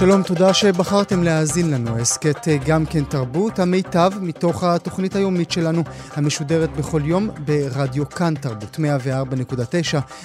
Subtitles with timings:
[0.00, 1.98] שלום, תודה שבחרתם להאזין לנו.
[1.98, 5.82] הסכת אה, גם כן תרבות, המיטב מתוך התוכנית היומית שלנו,
[6.12, 8.78] המשודרת בכל יום ברדיו כאן תרבות, 104.9,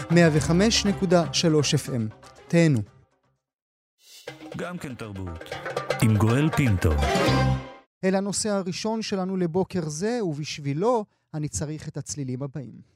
[0.09, 0.15] 105.3
[1.87, 2.15] FM.
[2.47, 2.79] תהנו.
[4.57, 5.49] גם כן תרבות.
[6.01, 6.91] עם גואל פינטו.
[8.03, 12.95] אל הנושא הראשון שלנו לבוקר זה, ובשבילו אני צריך את הצלילים הבאים.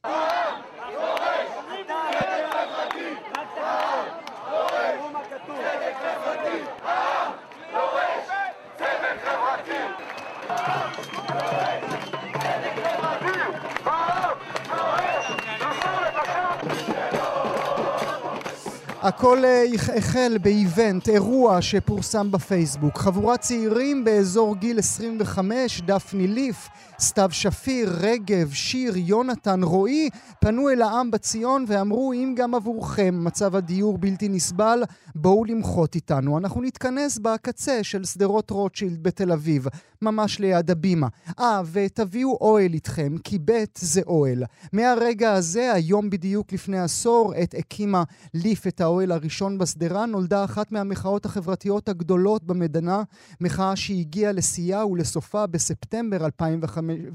[19.01, 19.65] הכל אה,
[19.97, 22.97] החל באיבנט, אירוע שפורסם בפייסבוק.
[22.97, 26.69] חבורת צעירים באזור גיל 25, דפני ליף,
[26.99, 33.55] סתיו שפיר, רגב, שיר, יונתן, רועי, פנו אל העם בציון ואמרו אם גם עבורכם מצב
[33.55, 34.83] הדיור בלתי נסבל,
[35.15, 36.37] בואו למחות איתנו.
[36.37, 39.67] אנחנו נתכנס בקצה של שדרות רוטשילד בתל אביב,
[40.01, 41.07] ממש ליד הבימה.
[41.39, 44.43] אה, ותביאו אוהל איתכם, כי ב' זה אוהל.
[44.73, 50.71] מהרגע הזה, היום בדיוק לפני עשור, עת הקימה ליף את האוהל הראשון בשדרה, נולדה אחת
[50.71, 53.03] מהמחאות החברתיות הגדולות במדינה,
[53.41, 56.69] מחאה שהגיעה לשיאה ולסופה בספטמבר 2005.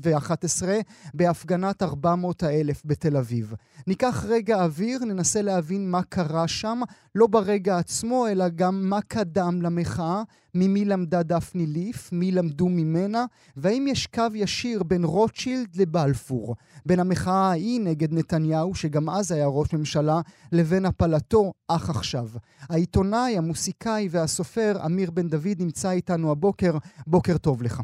[0.05, 0.79] 2011
[1.15, 3.55] בהפגנת 400 האלף בתל אביב.
[3.87, 6.81] ניקח רגע אוויר, ננסה להבין מה קרה שם,
[7.15, 10.23] לא ברגע עצמו, אלא גם מה קדם למחאה,
[10.55, 13.25] ממי למדה דפני ליף, מי למדו ממנה,
[13.57, 16.57] והאם יש קו ישיר בין רוטשילד לבלפור,
[16.87, 20.21] בין המחאה ההיא נגד נתניהו, שגם אז היה ראש ממשלה,
[20.53, 22.27] לבין הפלתו, אך עכשיו.
[22.71, 26.73] העיתונאי, המוסיקאי והסופר אמיר בן דוד נמצא איתנו הבוקר.
[27.07, 27.81] בוקר טוב לך.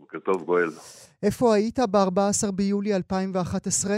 [0.00, 0.68] בוקר טוב, גואל.
[1.22, 3.96] איפה היית ב-14 ביולי 2011?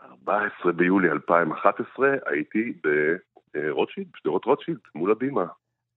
[0.00, 2.72] 14 ביולי 2011 הייתי
[3.54, 5.44] ברוטשילד, בשדרות רוטשילד, מול הבימה.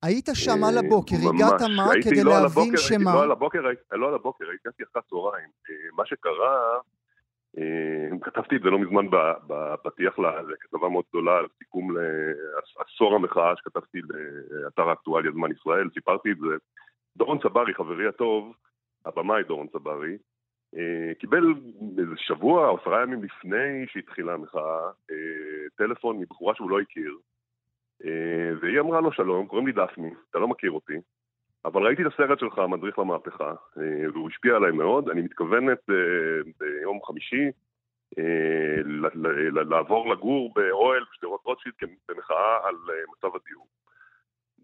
[0.04, 3.14] היית שם על הבוקר, הגעת מה כדי לא להבין שמה?
[3.14, 3.62] לא על הבוקר,
[3.92, 5.50] לא על הבוקר, הגעתי אחת צהריים.
[5.70, 6.78] אה, מה שקרה,
[7.58, 9.06] אה, כתבתי את זה לא מזמן
[9.48, 14.00] בפתיח לכתבה מאוד גדולה על סיכום לעשור המחאה שכתבתי
[14.64, 16.56] לאתר האקטואליה זמן ישראל, סיפרתי את זה.
[17.18, 18.54] דורון צברי, חברי הטוב,
[19.06, 20.18] הבמאי דורון צברי,
[20.78, 21.44] אה, קיבל
[21.98, 27.18] איזה שבוע או עשרה ימים לפני שהתחילה המחאה אה, טלפון מבחורה שהוא לא הכיר אה,
[28.62, 30.94] והיא אמרה לו שלום, קוראים לי דפני, אתה לא מכיר אותי
[31.66, 33.54] אבל ראיתי את הסרט שלך, מדריך למהפכה,
[34.14, 35.10] והוא השפיע עליי מאוד.
[35.10, 35.80] אני מתכוונת
[36.60, 37.52] ביום חמישי
[39.70, 41.76] לעבור לגור באוהל בשדרות רוטשילד
[42.10, 42.76] במחאה על
[43.12, 43.68] מצב הדיור.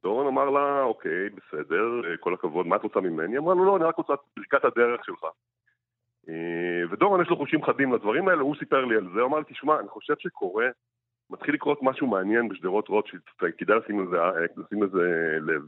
[0.05, 3.33] דורון אמר לה, אוקיי, בסדר, אה, כל הכבוד, מה את רוצה ממני?
[3.33, 5.23] היא אמרה לו, לא, אני רק רוצה את ברכת הדרך שלך.
[6.29, 9.37] אה, ודורון יש לו חושים חדים לדברים האלה, הוא סיפר לי על זה, הוא אמר
[9.37, 10.67] לי, תשמע, אני חושב שקורה,
[11.29, 13.21] מתחיל לקרות משהו מעניין בשדרות רוטשילד,
[13.57, 15.61] כדאי לשים לזה, אה, לשים לזה לב.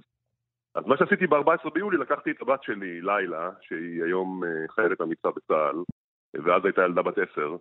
[0.75, 5.75] אז מה שעשיתי ב-14 ביולי, לקחתי את הבת שלי, לילה, שהיא היום חיילת אמיצה בצה"ל,
[6.33, 7.55] ואז הייתה ילדה בת עשר,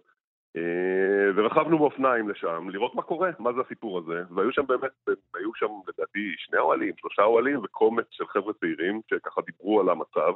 [0.57, 4.91] אה, ורכבנו באופניים לשם, לראות מה קורה, מה זה הסיפור הזה, והיו שם באמת,
[5.35, 10.33] היו שם לדעתי שני אוהלים, שלושה אוהלים וקומץ של חבר'ה צעירים שככה דיברו על המצב,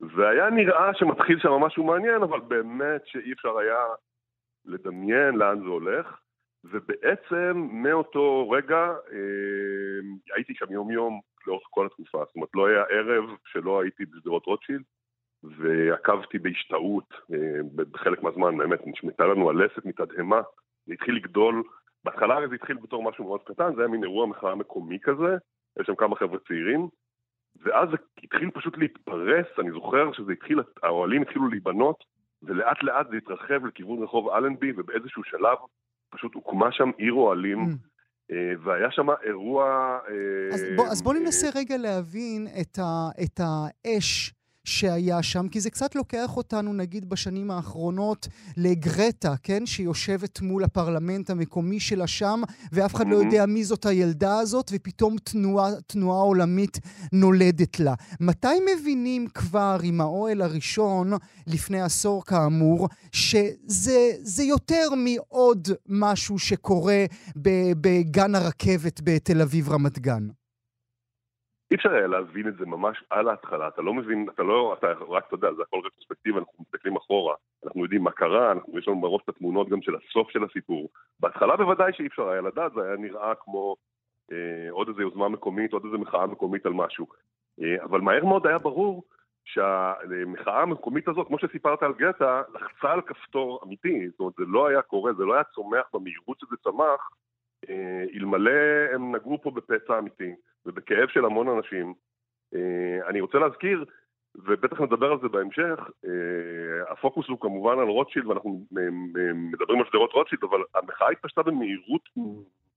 [0.00, 3.78] והיה נראה שמתחיל שם משהו מעניין, אבל באמת שאי אפשר היה
[4.64, 6.20] לדמיין לאן זה הולך,
[6.70, 12.82] ובעצם מאותו רגע אה, הייתי שם יום יום לאורך כל התקופה, זאת אומרת לא היה
[12.82, 14.82] ערב שלא הייתי בשדרות רוטשילד,
[15.42, 20.40] ועקבתי בהשתאות אה, בחלק מהזמן, באמת, נשמטה לנו הלסת מתדהמה,
[20.86, 21.62] זה התחיל לגדול,
[22.04, 25.36] בהתחלה זה התחיל בתור משהו מאוד קטן, זה היה מין אירוע מחאה מקומי כזה,
[25.80, 26.88] יש שם כמה חבר'ה צעירים,
[27.62, 32.04] ואז זה התחיל פשוט להתפרס, אני זוכר שזה התחיל, האוהלים התחילו להיבנות,
[32.42, 35.58] ולאט לאט זה התרחב לכיוון רחוב אלנבי, ובאיזשהו שלב
[36.14, 37.58] פשוט הוקמה שם עיר אוהלים.
[37.58, 37.94] Mm.
[38.64, 39.98] והיה שם אירוע...
[40.54, 44.34] אז בוא, אז בוא ננסה רגע להבין את, ה, את האש
[44.64, 45.48] שהיה שם?
[45.48, 49.66] כי זה קצת לוקח אותנו, נגיד, בשנים האחרונות לגרטה, כן?
[49.66, 55.16] שיושבת מול הפרלמנט המקומי שלה שם, ואף אחד לא יודע מי זאת הילדה הזאת, ופתאום
[55.24, 56.78] תנועה, תנועה עולמית
[57.12, 57.94] נולדת לה.
[58.20, 61.12] מתי מבינים כבר עם האוהל הראשון,
[61.46, 67.04] לפני עשור כאמור, שזה יותר מעוד משהו שקורה
[67.80, 70.28] בגן הרכבת בתל אביב-רמת גן?
[71.70, 74.86] אי אפשר היה להבין את זה ממש על ההתחלה, אתה לא מבין, אתה לא, אתה
[75.08, 77.34] רק, אתה יודע, זה הכל רטרוספקטיבי, אנחנו מסתכלים אחורה,
[77.64, 80.90] אנחנו יודעים מה קרה, אנחנו, יש לנו בראש את התמונות גם של הסוף של הסיפור.
[81.20, 83.76] בהתחלה בוודאי שאי אפשר היה לדעת, זה היה נראה כמו
[84.32, 87.06] אה, עוד איזו יוזמה מקומית, עוד איזו מחאה מקומית על משהו.
[87.62, 89.04] אה, אבל מהר מאוד היה ברור
[89.44, 94.66] שהמחאה המקומית הזאת, כמו שסיפרת על גטה, לחצה על כפתור אמיתי, זאת אומרת, זה לא
[94.66, 97.10] היה קורה, זה לא היה צומח במהירות שזה צמח,
[98.14, 98.50] אלמלא
[98.92, 100.34] הם נגעו פה בפצע אמיתי
[100.66, 101.94] ובכאב של המון אנשים.
[102.54, 103.84] אה, אני רוצה להזכיר,
[104.34, 108.66] ובטח נדבר על זה בהמשך, אה, הפוקוס הוא כמובן על רוטשילד, ואנחנו
[109.34, 112.08] מדברים על שדרות רוטשילד, אבל המחאה התפשטה במהירות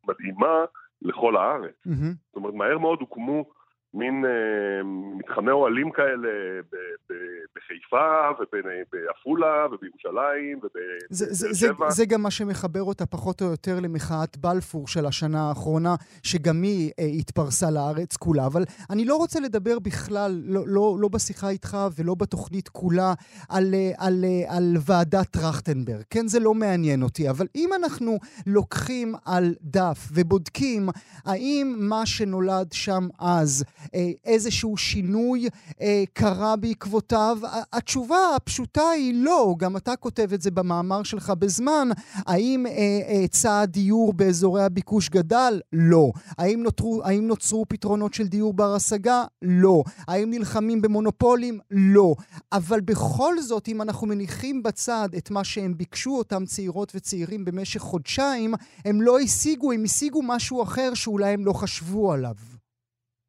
[0.07, 0.65] מדהימה
[1.01, 1.75] לכל הארץ.
[1.87, 2.15] Mm-hmm.
[2.27, 3.45] זאת אומרת, מהר מאוד הוקמו
[3.93, 4.83] מין אה,
[5.17, 6.29] מתחמי אוהלים כאלה
[6.71, 6.75] ב,
[7.09, 7.13] ב,
[7.55, 11.89] בחיפה ובעפולה ובירושלים ובבאר שבע.
[11.89, 16.91] זה גם מה שמחבר אותה פחות או יותר למחאת בלפור של השנה האחרונה, שגם היא
[16.99, 18.45] אה, התפרסה לארץ כולה.
[18.45, 23.13] אבל אני לא רוצה לדבר בכלל, לא, לא, לא בשיחה איתך ולא בתוכנית כולה,
[23.49, 26.03] על, אה, על, אה, על ועדת טרכטנברג.
[26.09, 27.29] כן, זה לא מעניין אותי.
[27.29, 28.17] אבל אם אנחנו
[28.47, 30.89] לוקחים על דף ובודקים
[31.25, 33.76] האם מה שנולד שם אז, אה,
[34.25, 35.47] איזשהו שינוי
[35.81, 37.37] אה, קרה בעקבותיו?
[37.73, 41.89] התשובה הפשוטה היא לא, גם אתה כותב את זה במאמר שלך בזמן.
[42.13, 45.61] האם אה, היצע הדיור באזורי הביקוש גדל?
[45.73, 46.11] לא.
[46.37, 49.25] האם נותרו, האם נוצרו פתרונות של דיור בר השגה?
[49.41, 49.83] לא.
[50.07, 51.59] האם נלחמים במונופולים?
[51.71, 52.15] לא.
[52.51, 57.79] אבל בכל זאת, אם אנחנו מניחים בצד את מה שהם ביקשו, אותם צעירות וצעירים במשך
[57.79, 58.53] חודשיים,
[58.85, 62.35] הם לא השיגו, הם השיגו משהו אחר שאולי הם לא חשבו עליו.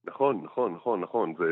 [0.09, 1.35] נכון, נכון, נכון, נכון.
[1.39, 1.45] זה,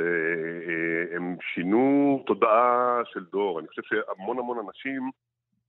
[0.69, 3.61] אה, הם שינו תודעה של דור.
[3.61, 5.11] אני חושב שהמון המון אנשים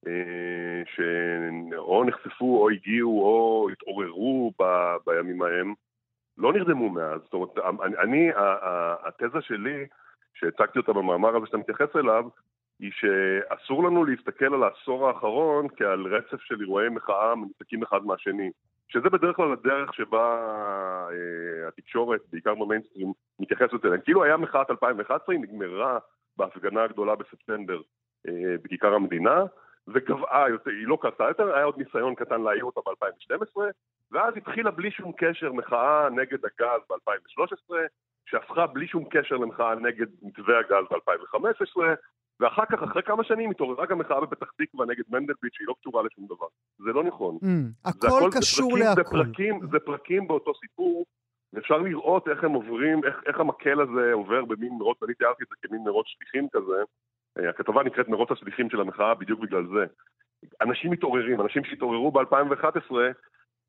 [0.07, 4.63] אה, שאו נחשפו או הגיעו או התעוררו ב,
[5.05, 5.73] בימים ההם,
[6.37, 7.21] לא נרדמו מאז.
[7.23, 7.49] זאת אומרת,
[8.03, 8.29] אני,
[9.05, 9.85] התזה שלי,
[10.33, 12.25] שהצגתי אותה במאמר הזה שאתה מתייחס אליו,
[12.79, 18.51] היא שאסור לנו להסתכל על העשור האחרון כעל רצף של אירועי מחאה מנותקים אחד מהשני.
[18.89, 20.37] שזה בדרך כלל הדרך שבה
[21.11, 24.01] אה, התקשורת, בעיקר במיינסטרים, מתייחסת אליהם.
[24.01, 25.99] כאילו היה מחאת 2011, היא נגמרה
[26.37, 27.81] בהפגנה הגדולה בספטמבר
[28.27, 29.43] אה, בכיכר המדינה,
[29.87, 33.57] וגבעה, היא לא קרתה יותר, היה עוד ניסיון קטן להעיר אותה ב-2012,
[34.11, 37.73] ואז התחילה בלי שום קשר מחאה נגד הגז ב-2013,
[38.25, 41.83] שהפכה בלי שום קשר למחאה נגד מתווה הגז ב-2015,
[42.39, 46.03] ואחר כך, אחרי כמה שנים, התעוררה גם מחאה בפתח תקווה נגד מנדלבליט שהיא לא קשורה
[46.03, 46.45] לשום דבר.
[46.77, 47.37] זה לא נכון.
[47.41, 48.95] Mm, הכל הכל קשור להכל.
[48.95, 51.05] זה פרקים, זה פרקים באותו סיפור,
[51.53, 55.47] ואפשר לראות איך הם עוברים, איך, איך המקל הזה עובר במין מרוץ, אני תיארתי את
[55.49, 56.83] זה כמין מרוץ שליחים כזה.
[57.39, 59.85] אה, הכתבה נקראת מרוץ השליחים של המחאה בדיוק בגלל זה.
[60.61, 62.91] אנשים מתעוררים, אנשים שהתעוררו ב-2011,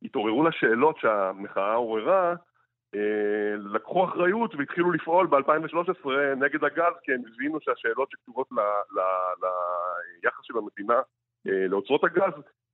[0.03, 2.35] התעוררו לשאלות שהמחאה עוררה,
[3.75, 8.49] לקחו אחריות והתחילו לפעול ב-2013 נגד הגז כי הם הבינו שהשאלות שקשורות
[10.23, 11.01] ליחס של המדינה
[11.49, 12.33] אה, לאוצרות הגז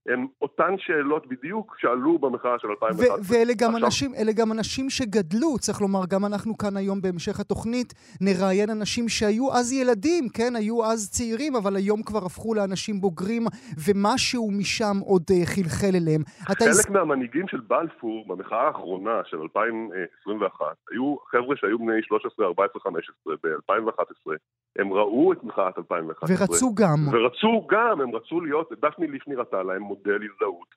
[0.08, 3.16] הן אותן שאלות בדיוק שעלו במחאה של 2011.
[3.22, 3.84] ואלה גם, עכשיו...
[3.84, 9.52] אנשים, גם אנשים שגדלו, צריך לומר, גם אנחנו כאן היום בהמשך התוכנית נראיין אנשים שהיו
[9.52, 10.56] אז ילדים, כן?
[10.56, 13.42] היו אז צעירים, אבל היום כבר הפכו לאנשים בוגרים,
[13.86, 16.22] ומשהו משם עוד uh, חלחל אליהם.
[16.40, 16.92] חלק אתה...
[16.92, 24.32] מהמנהיגים של בלפור במחאה האחרונה של 2021 היו חבר'ה שהיו בני 13, 14, 15 ב-2011.
[24.78, 26.36] הם ראו את מחאת 2011.
[26.46, 26.98] ורצו גם.
[27.12, 30.74] ורצו גם, הם רצו להיות, דפני ליף נראתה להם מודל הזדהות.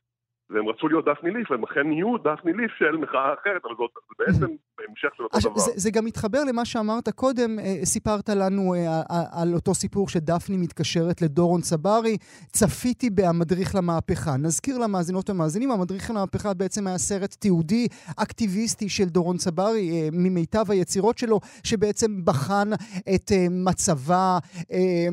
[0.50, 3.92] והם רצו להיות דפני ליף, והם אכן נהיו דפני ליף של מחאה אחרת, אבל זאת
[4.20, 4.56] בעצם
[4.90, 5.58] המשך של אותו דבר.
[5.58, 9.02] זה, זה גם מתחבר למה שאמרת קודם, אה, סיפרת לנו אה,
[9.42, 12.18] על אותו סיפור שדפני מתקשרת לדורון צברי,
[12.52, 14.38] צפיתי ב"המדריך למהפכה".
[14.38, 17.88] נזכיר למאזינות ומאזינים, המדריך למהפכה בעצם היה סרט תיעודי
[18.18, 22.70] אקטיביסטי של דורון צברי, אה, ממיטב היצירות שלו, שבעצם בחן
[23.16, 24.38] את מצבה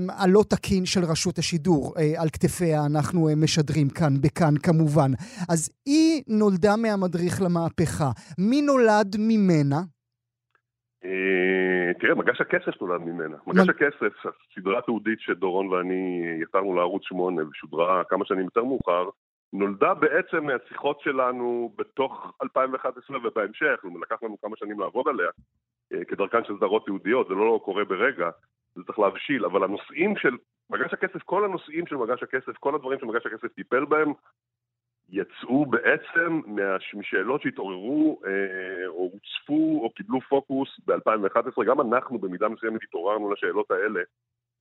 [0.09, 1.95] הלא תקין של רשות השידור.
[2.17, 5.13] על כתפיה אנחנו משדרים כאן, בכאן כמובן.
[5.49, 8.11] אז היא נולדה מהמדריך למהפכה.
[8.39, 9.81] מי נולד ממנה?
[11.05, 13.37] אה, תראה, מגש הכסף נולד ממנה.
[13.47, 14.13] מגש הכסף,
[14.55, 19.09] סדרה תעודית שדורון ואני יצרנו לערוץ 8 ושודרה כמה שנים יותר מאוחר,
[19.53, 25.29] נולדה בעצם מהשיחות שלנו בתוך 2011 ובהמשך, לקח לנו כמה שנים לעבוד עליה,
[25.93, 28.31] אה, כדרכן של סדרות יהודיות, זה לא קורה ברגע.
[28.75, 30.37] זה צריך להבשיל, אבל הנושאים של
[30.71, 34.13] מגש הכסף, כל הנושאים של מגש הכסף, כל הדברים שמגש הכסף טיפל בהם,
[35.15, 36.41] יצאו בעצם
[36.95, 38.31] משאלות שהתעוררו אה,
[38.89, 44.01] או הוצפו או קיבלו פוקוס ב-2011, גם אנחנו במידה מסוימת התעוררנו לשאלות האלה.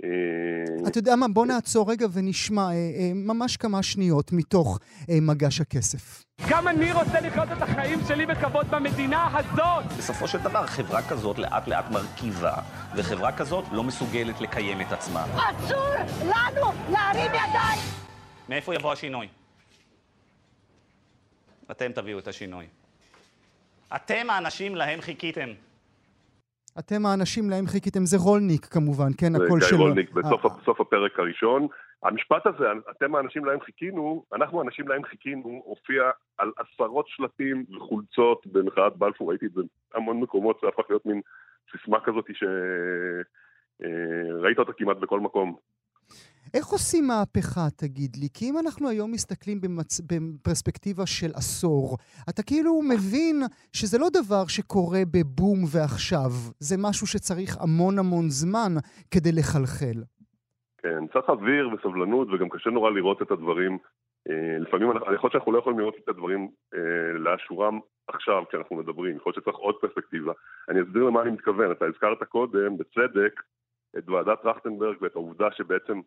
[0.04, 4.80] אה, אתה יודע מה, בוא נעצור רגע ונשמע אה, ממש כמה שניות מתוך
[5.22, 6.24] מגש הכסף.
[6.50, 9.84] גם אני רוצה לחיות את החיים שלי בכבוד במדינה הזאת!
[9.98, 12.54] בסופו של דבר, חברה כזאת לאט לאט מרכיבה,
[12.98, 15.24] וחברה כזאת לא מסוגלת לקיים את עצמה.
[15.24, 17.80] אסור לנו להרים ידיים!
[18.50, 19.28] מאיפה יבוא השינוי?
[21.74, 22.66] אתם תביאו את השינוי.
[23.96, 25.50] אתם האנשים להם חיכיתם.
[26.80, 29.60] אתם האנשים להם חיכיתם, זה רולניק כמובן, כן, הכל שלו.
[29.60, 31.68] זה גיא רולניק בסוף, בסוף הפרק הראשון.
[32.04, 36.04] המשפט הזה, אתם האנשים להם חיכינו, אנחנו האנשים להם חיכינו, הופיע
[36.38, 39.62] על עשרות שלטים וחולצות במחאת בלפור, ראיתי את זה
[39.94, 41.22] בהמון מקומות, זה הפך להיות מין
[41.72, 42.26] סיסמה כזאת
[43.80, 45.56] שראית אותה כמעט בכל מקום.
[46.58, 48.28] איך עושים מהפכה, תגיד לי?
[48.34, 50.02] כי אם אנחנו היום מסתכלים במצ...
[50.10, 51.98] בפרספקטיבה של עשור,
[52.30, 53.36] אתה כאילו מבין
[53.74, 58.74] שזה לא דבר שקורה בבום ועכשיו, זה משהו שצריך המון המון זמן
[59.12, 60.00] כדי לחלחל.
[60.82, 63.78] כן, צריך אוויר וסבלנות, וגם קשה נורא לראות את הדברים.
[64.30, 69.16] אה, לפעמים, אני חושב שאנחנו לא יכולים לראות את הדברים אה, לאשורם עכשיו, כשאנחנו מדברים.
[69.18, 70.34] יכול להיות שצריך עוד פרספקטיבה.
[70.70, 71.72] אני אסביר למה אני מתכוון.
[71.72, 73.42] אתה הזכרת קודם, בצדק,
[73.98, 76.02] את ועדת טרכטנברג ואת העובדה שבעצם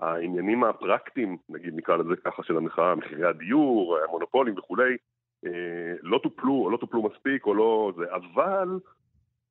[0.00, 4.96] העניינים הפרקטיים, נגיד נקרא לזה ככה, של המחאה, מחירי הדיור, המונופולים וכולי,
[5.46, 8.78] אה, לא טופלו או לא טופלו מספיק או לא זה, אבל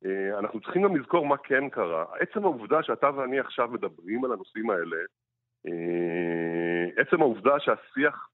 [0.05, 2.05] אה, אנחנו צריכים גם לזכור מה כן קרה.
[2.19, 4.97] עצם העובדה שאתה ואני עכשיו מדברים על הנושאים האלה,
[5.67, 8.29] אה, עצם העובדה שהשיח,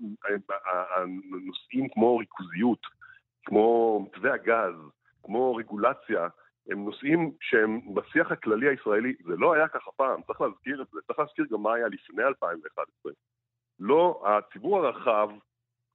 [0.95, 2.79] הנושאים כמו ריכוזיות,
[3.45, 4.75] כמו מתווה הגז,
[5.23, 6.27] כמו רגולציה,
[6.69, 10.99] הם נושאים שהם בשיח הכללי הישראלי, זה לא היה ככה פעם, צריך להזכיר את זה,
[11.07, 13.11] צריך להזכיר גם מה היה לפני 2011.
[13.79, 15.29] לא, הציבור הרחב,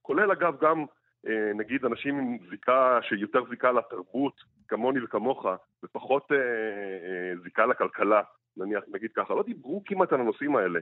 [0.03, 0.85] כולל אגב גם
[1.29, 4.35] אה, נגיד אנשים עם זיקה, שיותר זיקה לתרבות,
[4.69, 5.47] כמוני וכמוך,
[5.85, 8.23] ופחות אה, אה, זיקה לכלכלה,
[8.57, 10.81] נניח, נגיד ככה, לא דיברו כמעט על הנושאים האלה.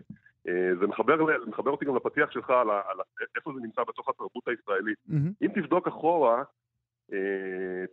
[0.48, 1.16] אה, זה מחבר,
[1.46, 2.96] מחבר אותי גם לפתיח שלך על, על
[3.36, 4.98] איפה זה נמצא בתוך התרבות הישראלית.
[5.10, 5.44] Mm-hmm.
[5.44, 6.42] אם תבדוק אחורה,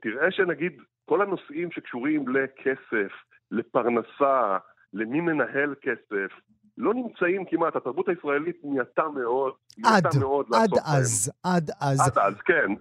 [0.01, 3.11] תראה שנגיד כל הנושאים שקשורים לכסף,
[3.51, 4.57] לפרנסה,
[4.93, 6.31] למי מנהל כסף,
[6.77, 9.53] לא נמצאים כמעט, התרבות הישראלית נהייתה מאוד,
[9.85, 11.55] עד, מאוד עד אז, בהם.
[11.55, 11.99] עד אז.
[11.99, 12.71] עד אז, כן.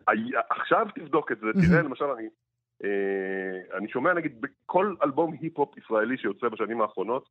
[0.51, 2.29] עכשיו תבדוק את זה, תראה למשל אני,
[2.85, 7.29] אה, אני שומע נגיד בכל אלבום היפ-הופ ישראלי שיוצא בשנים האחרונות,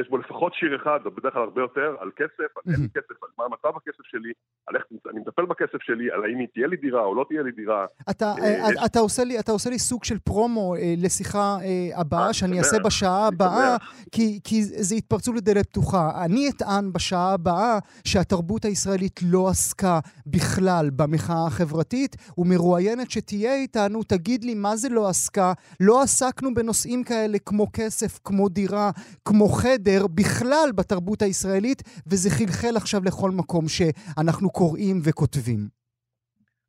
[0.00, 3.22] יש בו לפחות שיר אחד, בדרך כלל הרבה יותר, על כסף, על אין לי כסף,
[3.22, 4.32] על מה מצב הכסף שלי,
[4.66, 7.52] על איך אני מטפל בכסף שלי, על האם תהיה לי דירה או לא תהיה לי
[7.52, 7.86] דירה.
[8.10, 11.56] אתה, אה, אה, אתה, עושה, לי, אתה עושה לי סוג של פרומו אה, לשיחה
[11.94, 13.76] הבאה, שאני אעשה בשעה הבאה,
[14.12, 16.24] כי, כי זה התפרצות לדלת פתוחה.
[16.24, 24.44] אני אטען בשעה הבאה שהתרבות הישראלית לא עסקה בכלל במחאה החברתית, ומרואיינת שתהיה איתנו, תגיד
[24.44, 25.52] לי מה זה לא עסקה.
[25.80, 28.90] לא עסקנו בנושאים כאלה כמו כסף, כמו דירה,
[29.24, 29.87] כמו חדר.
[29.88, 35.60] בסדר בכלל בתרבות הישראלית, וזה חלחל עכשיו לכל מקום שאנחנו קוראים וכותבים.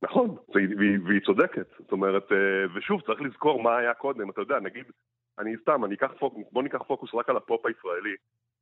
[0.02, 1.68] נכון, והיא, והיא צודקת.
[1.80, 4.30] זאת אומרת, אה, ושוב, צריך לזכור מה היה קודם.
[4.30, 4.84] אתה יודע, נגיד,
[5.40, 8.16] אני סתם, אני אקח פוקוס, בוא ניקח פוקוס רק על הפופ הישראלי,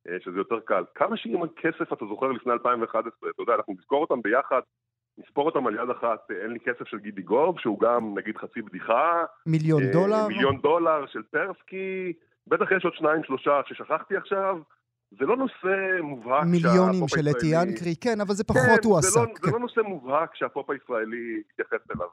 [0.08, 0.84] אה, שזה יותר קל.
[0.94, 3.30] כמה שירים על כסף אתה זוכר לפני 2011?
[3.30, 4.60] אתה יודע, אנחנו נזכור אותם ביחד,
[5.18, 8.62] נספור אותם על יד אחת, אין לי כסף של גידי גוב, שהוא גם נגיד חצי
[8.62, 9.24] בדיחה.
[9.46, 10.26] מיליון אה, דולר.
[10.28, 12.12] מיליון דולר של פרסקי,
[12.48, 14.58] בטח יש עוד שניים, שלושה ששכחתי עכשיו.
[15.10, 19.20] זה לא נושא מובהק מיליונים של אתי ינקרי, כן, אבל זה פחות כן, הוא עסק.
[19.20, 19.46] לא, כן.
[19.46, 22.08] זה לא נושא מובהק שהפופ הישראלי יתייחס אליו.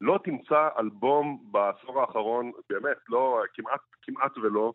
[0.00, 4.72] לא תמצא אלבום בעשור האחרון, באמת, לא, כמעט, כמעט ולא,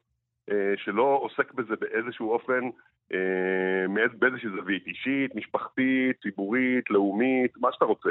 [0.51, 2.61] אה, שלא עוסק בזה באיזשהו אופן,
[3.13, 8.09] אה, באיזושהי זווית אישית, משפחתית, ציבורית, לאומית, מה שאתה רוצה.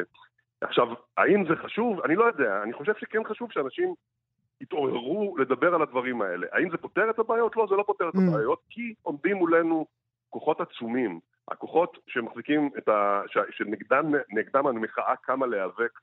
[0.60, 2.00] עכשיו, האם זה חשוב?
[2.00, 2.62] אני לא יודע.
[2.62, 3.94] אני חושב שכן חשוב שאנשים
[4.64, 6.46] יתעוררו לדבר על הדברים האלה.
[6.52, 7.56] האם זה פותר את הבעיות?
[7.56, 8.18] לא, זה לא פותר את mm.
[8.28, 9.86] הבעיות, כי עומדים מולנו
[10.30, 11.20] כוחות עצומים.
[11.48, 13.22] הכוחות שמחזיקים את ה...
[13.50, 15.98] שנגדם המחאה קמה להיאבק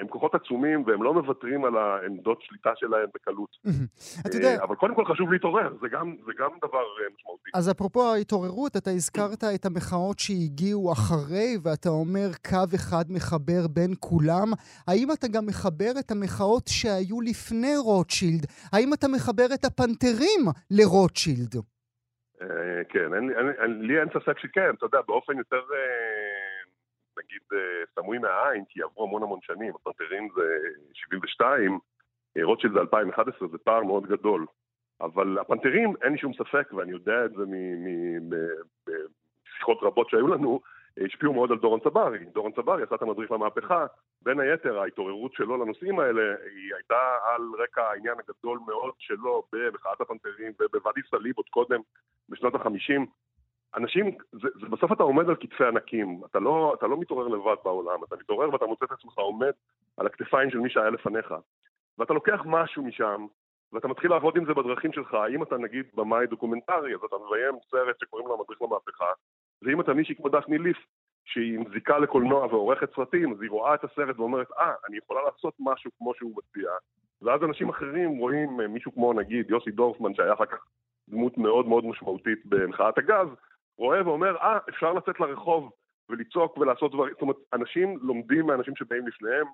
[0.00, 3.56] הם כוחות עצומים והם לא מוותרים על העמדות שליטה שלהם בקלות.
[4.26, 4.48] אתה יודע...
[4.48, 7.50] אה, אבל קודם כל חשוב להתעורר, זה גם, זה גם דבר אה, משמעותי.
[7.54, 13.94] אז אפרופו ההתעוררות, אתה הזכרת את המחאות שהגיעו אחרי, ואתה אומר קו אחד מחבר בין
[14.00, 14.48] כולם.
[14.88, 18.46] האם אתה גם מחבר את המחאות שהיו לפני רוטשילד?
[18.72, 20.40] האם אתה מחבר את הפנתרים
[20.70, 21.54] לרוטשילד?
[22.88, 23.10] כן,
[23.68, 25.60] לי אין ספק שכן, אתה יודע, באופן יותר...
[27.26, 30.58] נגיד אה, סמוי מהעין, כי עברו המון המון שנים, הפנתרים זה
[30.92, 31.78] 72,
[32.36, 34.46] אה, רוטשילד זה 2011, זה פער מאוד גדול.
[35.00, 37.44] אבל הפנתרים, אין לי שום ספק, ואני יודע את זה
[39.46, 40.60] משיחות רבות שהיו לנו,
[41.04, 42.24] השפיעו מאוד על דורון צברי.
[42.34, 43.86] דורון צברי עשה את המדריך למהפכה,
[44.22, 46.22] בין היתר ההתעוררות שלו לנושאים האלה
[46.54, 51.80] היא הייתה על רקע העניין הגדול מאוד שלו במחאת הפנתרים ובוואדי סאליב עוד קודם,
[52.28, 53.06] בשנות החמישים.
[53.76, 57.56] אנשים, זה, זה בסוף אתה עומד על כתפי ענקים, אתה לא, אתה לא מתעורר לבד
[57.64, 59.52] בעולם, אתה מתעורר ואתה מוצא את עצמך עומד
[59.96, 61.34] על הכתפיים של מי שהיה לפניך.
[61.98, 63.26] ואתה לוקח משהו משם,
[63.72, 65.16] ואתה מתחיל לעבוד עם זה בדרכים שלך.
[65.34, 69.10] אם אתה נגיד במאי דוקומנטרי, אז אתה מביים סרט שקוראים לו המדריך למהפכה,
[69.62, 70.78] ואם אתה מישהי כמו דפני ליף,
[71.24, 74.96] שהיא עם זיקה לקולנוע ועורכת סרטים, אז היא רואה את הסרט ואומרת, אה, ah, אני
[74.96, 76.70] יכולה לעשות משהו כמו שהוא מציע.
[77.22, 80.64] ואז אנשים אחרים רואים אה, מישהו כמו נגיד יוסי דורפמן, שהיה אחר כך
[81.08, 83.28] דמות מאוד מאוד משמעותית במחאת הגז,
[83.78, 85.70] רואה ואומר, אה, אפשר לצאת לרחוב
[86.08, 89.46] ולצעוק ולעשות דברים, זאת אומרת, אנשים לומדים מאנשים שבאים לפניהם,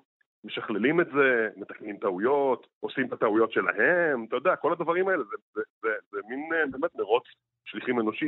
[0.43, 5.37] משכללים את זה, מתקנים טעויות, עושים את הטעויות שלהם, אתה יודע, כל הדברים האלה, זה,
[5.55, 7.23] זה, זה, זה מין אה, באמת מרוץ
[7.65, 8.25] שליחים אנושי.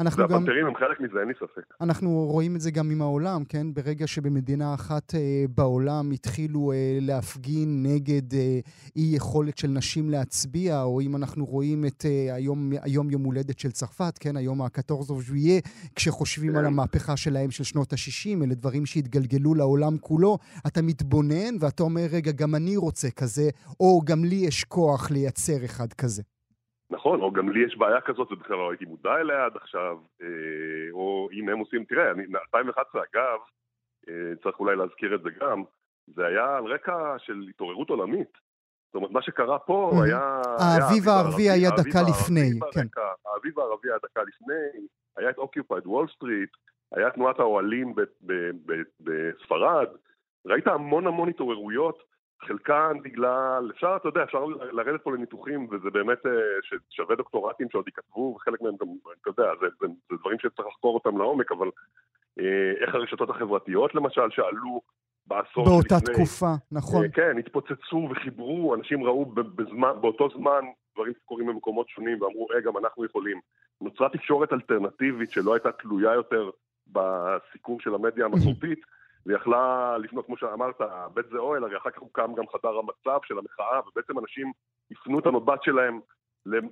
[0.00, 0.32] אנחנו גם...
[0.32, 1.74] והפנתרים הם חלק מזה, אין לי ספק.
[1.80, 3.74] אנחנו רואים את זה גם עם העולם, כן?
[3.74, 8.60] ברגע שבמדינה אחת אה, בעולם התחילו אה, להפגין נגד אה,
[8.96, 13.58] אי יכולת של נשים להצביע, או אם אנחנו רואים את אה, היום, היום יום הולדת
[13.58, 14.36] של צרפת, כן?
[14.36, 15.60] היום ה-14 ז'ויה,
[15.94, 16.58] כשחושבים כן.
[16.58, 22.06] על המהפכה שלהם של שנות ה-60, אלה דברים שהתגלגלו לעולם כולו, אתה מתבונן ואתה אומר,
[22.12, 23.48] רגע, גם אני רוצה כזה,
[23.80, 26.22] או גם לי יש כוח לייצר אחד כזה.
[26.90, 30.90] נכון, או גם לי יש בעיה כזאת ובכלל לא הייתי מודע אליה עד עכשיו, אה,
[30.92, 33.38] או אם הם עושים, תראה, אני, 2011 אגב,
[34.08, 35.62] אה, צריך אולי להזכיר את זה גם,
[36.06, 38.32] זה היה על רקע של התעוררות עולמית.
[38.86, 40.04] זאת אומרת, מה שקרה פה mm-hmm.
[40.04, 40.40] היה...
[40.58, 42.86] האביב הערבי היה דקה לפני, כן.
[43.26, 46.50] האביב הערבי היה דקה לפני, היה את Occupy Wall Street,
[46.92, 47.94] היה תנועת האוהלים
[49.00, 49.88] בספרד,
[50.46, 52.02] ראית המון המון התעוררויות
[52.42, 56.32] חלקן בגלל, אפשר, אתה יודע, אפשר לרדת פה לניתוחים, וזה באמת אה,
[56.90, 58.88] שווה דוקטורטים שעוד ייכתבו, וחלק מהם גם,
[59.22, 61.70] אתה יודע, זה, זה, זה דברים שצריך לחקור אותם לעומק, אבל
[62.40, 64.80] אה, איך הרשתות החברתיות למשל, שעלו
[65.26, 67.04] בעשור באותה שלפני, תקופה, נכון.
[67.04, 70.64] אה, כן, התפוצצו וחיברו, אנשים ראו בזמן, באותו זמן
[70.94, 73.40] דברים שקורים במקומות שונים, ואמרו, אה, גם אנחנו יכולים.
[73.80, 76.50] נוצרה תקשורת אלטרנטיבית שלא הייתה תלויה יותר
[76.86, 78.80] בסיקור של המדיה המסורתית.
[79.26, 80.80] ויכלה לפנות, כמו שאמרת,
[81.14, 84.52] בית זה אוהל, הרי אחר כך הוקם גם חדר המצב של המחאה, ובעצם אנשים
[84.90, 86.00] הפנו את המבט שלהם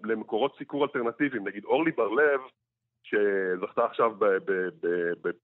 [0.05, 1.49] למקורות סיקור אלטרנטיביים.
[1.49, 2.41] נגיד אורלי בר-לב,
[3.03, 4.13] שזכתה עכשיו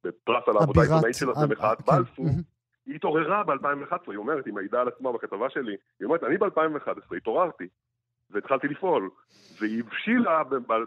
[0.05, 1.97] בפרס על העבודה העיתונאית שלה במחאת כן.
[1.97, 2.27] בלפור,
[2.87, 7.17] היא התעוררה ב-2011, היא אומרת, היא מעידה על עצמה בכתבה שלי, היא אומרת, אני ב-2011
[7.17, 7.69] התעוררתי,
[8.33, 9.11] והתחלתי לפעול.
[9.61, 10.43] והיא הבשילה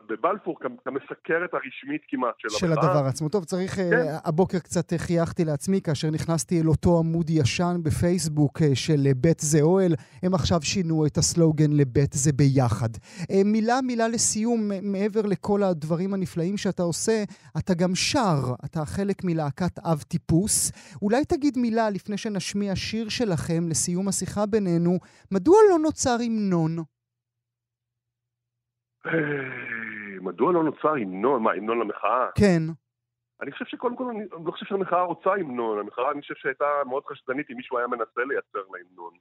[0.10, 3.30] בבלפור כמסקרת הרשמית כמעט של של הדבר עצמו.
[3.30, 3.80] טוב, צריך...
[3.80, 4.16] אה, כן.
[4.26, 9.62] הבוקר קצת חייכתי לעצמי כאשר נכנסתי אל אותו עמוד ישן בפייסבוק אה, של בית זה
[9.62, 9.96] אוהל.
[10.24, 12.90] הם עכשיו שינו את הסלוגן לבית זה ביחד.
[13.32, 17.24] אה, מילה מילה לסיום, מעבר לכל הדברים הנפלאים שאתה עושה,
[17.58, 18.54] אתה גם שר.
[18.66, 20.72] אתה חלק מלהקת אב טיפוס.
[21.02, 25.00] אולי תגיד מילה לפני שנשמיע שיר שלכם לסיום השיחה בינינו,
[25.32, 26.93] מדוע לא נוצר המנון?
[29.06, 31.44] אה, מדוע לא נוצר המנון?
[31.44, 32.28] מה, המנון למחאה?
[32.36, 32.62] כן.
[33.42, 35.80] אני חושב שקודם כל, אני לא חושב שהמחאה רוצה המנון.
[35.80, 39.14] המחאה, אני חושב שהייתה מאוד חשדנית אם מישהו היה מנסה לייצר לה המנון.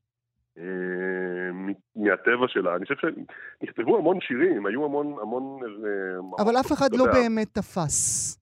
[0.59, 2.77] אה, מהטבע שלה.
[2.77, 5.61] אני חושב שנכתבו המון שירים, היו המון, המון...
[5.63, 8.39] אה, אבל אף אחד לא באמת תפס.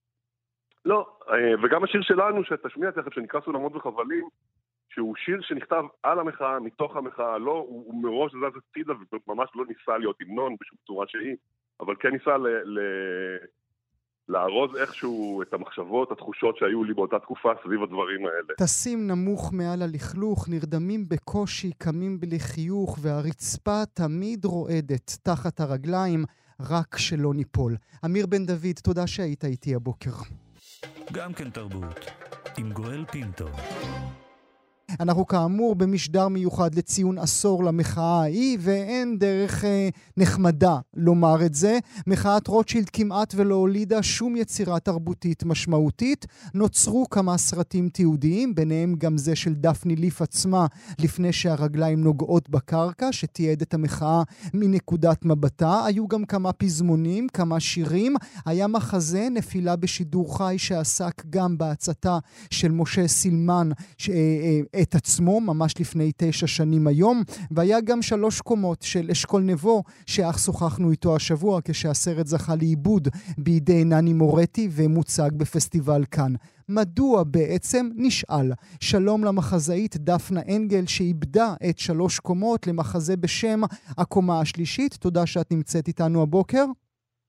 [0.85, 1.07] לא,
[1.63, 4.29] וגם השיר שלנו, שתשמיע תכף, שנקרא סולמות וחבלים,
[4.95, 8.93] שהוא שיר שנכתב על המחאה, מתוך המחאה, לא, הוא, הוא מראש זז הצידה
[9.29, 11.37] וממש לא ניסה להיות המנון בשום צורה שהיא,
[11.81, 12.79] אבל כן ניסה ל, ל,
[14.29, 18.55] לארוז איכשהו את המחשבות, התחושות שהיו לי באותה תקופה סביב הדברים האלה.
[18.57, 26.25] טסים נמוך מעל הלכלוך, נרדמים בקושי, קמים בלי חיוך, והרצפה תמיד רועדת תחת הרגליים,
[26.71, 27.77] רק שלא ניפול.
[28.05, 30.11] אמיר בן דוד, תודה שהיית איתי הבוקר.
[31.13, 32.11] גם כן תרבות,
[32.59, 33.47] עם גואל פינטו.
[35.01, 41.79] אנחנו כאמור במשדר מיוחד לציון עשור למחאה ההיא, ואין דרך אה, נחמדה לומר את זה.
[42.07, 46.27] מחאת רוטשילד כמעט ולא הולידה שום יצירה תרבותית משמעותית.
[46.55, 50.67] נוצרו כמה סרטים תיעודיים, ביניהם גם זה של דפני ליף עצמה,
[50.99, 54.23] לפני שהרגליים נוגעות בקרקע, שתיעד את המחאה
[54.55, 55.85] מנקודת מבטה.
[55.85, 58.17] היו גם כמה פזמונים, כמה שירים.
[58.47, 62.19] היה מחזה, נפילה בשידור חי, שעסק גם בהצתה
[62.51, 64.11] של משה סילמן, ש...
[64.11, 64.15] אה,
[64.75, 69.83] אה, את עצמו ממש לפני תשע שנים היום, והיה גם שלוש קומות של אשכול נבו,
[70.07, 76.33] שאך שוחחנו איתו השבוע כשהסרט זכה לעיבוד בידי נני מורטי ומוצג בפסטיבל כאן.
[76.69, 77.89] מדוע בעצם?
[77.97, 78.53] נשאל.
[78.81, 83.61] שלום למחזאית דפנה אנגל שאיבדה את שלוש קומות למחזה בשם
[83.99, 84.95] הקומה השלישית.
[84.95, 86.65] תודה שאת נמצאת איתנו הבוקר.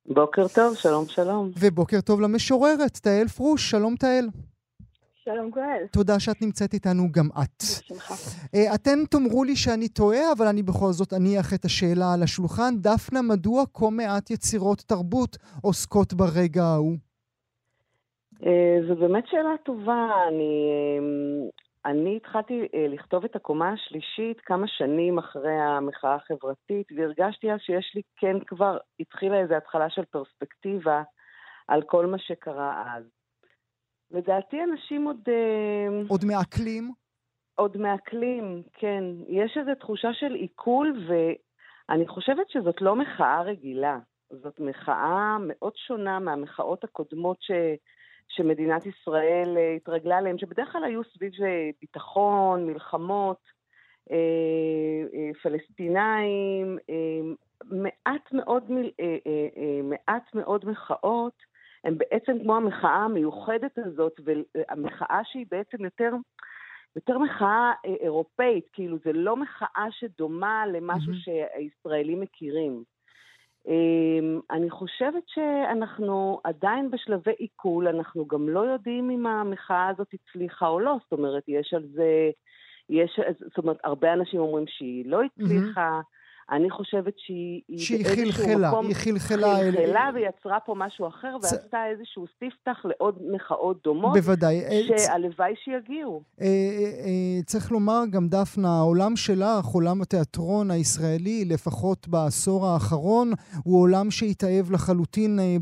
[0.07, 1.51] בוקר טוב, שלום שלום.
[1.59, 4.27] ובוקר טוב למשוררת, תהל פרוש, שלום תהל.
[5.23, 5.83] שלום גואל.
[5.91, 7.61] תודה שאת נמצאת איתנו גם את.
[7.61, 8.13] בשמחה.
[8.13, 12.73] Uh, אתן תאמרו לי שאני טועה, אבל אני בכל זאת אניח את השאלה על השולחן.
[12.81, 16.97] דפנה, מדוע כה מעט יצירות תרבות עוסקות ברגע ההוא?
[18.33, 20.07] Uh, זו באמת שאלה טובה.
[20.27, 27.51] אני, uh, אני התחלתי uh, לכתוב את הקומה השלישית כמה שנים אחרי המחאה החברתית, והרגשתי
[27.51, 31.01] אז שיש לי כן כבר, התחילה איזו התחלה של פרספקטיבה
[31.67, 33.20] על כל מה שקרה אז.
[34.13, 35.19] לדעתי אנשים עוד...
[35.27, 36.91] אה, עוד מעכלים?
[37.55, 39.03] עוד מעכלים, כן.
[39.27, 43.99] יש איזו תחושה של עיכול, ואני חושבת שזאת לא מחאה רגילה.
[44.29, 47.51] זאת מחאה מאוד שונה מהמחאות הקודמות ש...
[48.27, 53.61] שמדינת ישראל אה, התרגלה אליהן, שבדרך כלל היו סביב אה, ביטחון, מלחמות,
[55.43, 56.77] פלסטינאים,
[57.65, 58.63] מעט מאוד,
[59.83, 61.33] מעט מאוד מחאות
[61.83, 66.11] הם בעצם כמו המחאה המיוחדת הזאת, והמחאה שהיא בעצם יותר,
[66.95, 71.13] יותר מחאה אה, אירופאית, כאילו זה לא מחאה שדומה למשהו.
[71.13, 72.83] שהישראלים מכירים.
[73.67, 80.67] אמ, אני חושבת שאנחנו עדיין בשלבי עיכול, אנחנו גם לא יודעים אם המחאה הזאת הצליחה
[80.67, 82.29] או לא, זאת אומרת, יש על זה,
[82.89, 85.99] יש, זאת אומרת, הרבה אנשים אומרים שהיא לא הצליחה.
[85.99, 86.20] Mm-hmm.
[86.51, 87.61] אני חושבת שהיא...
[87.77, 89.55] שהיא חלחלה, מקום, היא חלחלה.
[89.55, 90.15] חלחלה אל...
[90.15, 91.43] ויצרה פה משהו אחר, צ...
[91.53, 94.13] ועשתה איזשהו ספתח לעוד מחאות דומות.
[94.13, 94.61] בוודאי.
[94.97, 96.21] שהלוואי שיגיעו.
[96.41, 103.31] אה, אה, צריך לומר גם, דפנה, העולם שלך, עולם התיאטרון הישראלי, לפחות בעשור האחרון,
[103.63, 105.55] הוא עולם שהתאהב לחלוטין אה,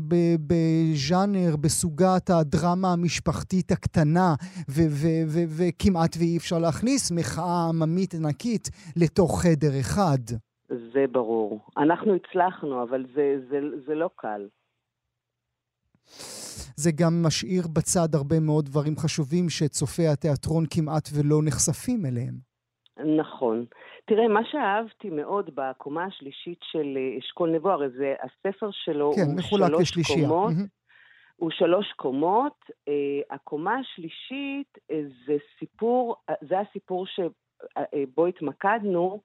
[0.46, 4.34] בז'אנר, בסוגת הדרמה המשפחתית הקטנה,
[5.58, 10.18] וכמעט ואי אפשר להכניס מחאה עממית ענקית לתוך חדר אחד.
[10.92, 11.60] זה ברור.
[11.76, 14.48] אנחנו הצלחנו, אבל זה, זה, זה לא קל.
[16.76, 22.34] זה גם משאיר בצד הרבה מאוד דברים חשובים שצופי התיאטרון כמעט ולא נחשפים אליהם.
[23.18, 23.64] נכון.
[24.04, 29.30] תראה, מה שאהבתי מאוד בקומה השלישית של אה, אשכול נבו, הרי זה הספר שלו, כן,
[29.32, 30.28] הוא שלוש לשלישייה.
[30.28, 30.52] קומות.
[30.52, 30.80] Mm-hmm.
[31.36, 32.54] הוא שלוש קומות.
[32.70, 34.94] Uh, הקומה השלישית uh,
[35.26, 39.20] זה סיפור, uh, זה הסיפור שבו התמקדנו,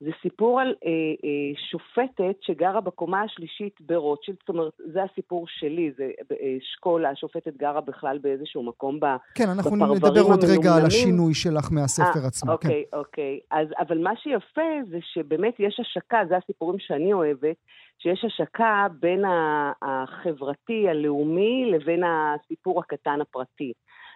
[0.00, 0.90] זה סיפור על אה,
[1.24, 7.56] אה, שופטת שגרה בקומה השלישית ברוטשילד, זאת אומרת, זה הסיפור שלי, זה אה, אשכול, השופטת
[7.56, 12.26] גרה בכלל באיזשהו מקום ב, כן, אנחנו נדבר עוד רגע על השינוי שלך מהספר 아,
[12.26, 12.52] עצמו.
[12.52, 12.96] אוקיי, כן.
[12.96, 13.40] אוקיי.
[13.50, 17.56] אז, אבל מה שיפה זה שבאמת יש השקה, זה הסיפורים שאני אוהבת,
[17.98, 19.24] שיש השקה בין
[19.82, 23.72] החברתי, הלאומי, לבין הסיפור הקטן הפרטי.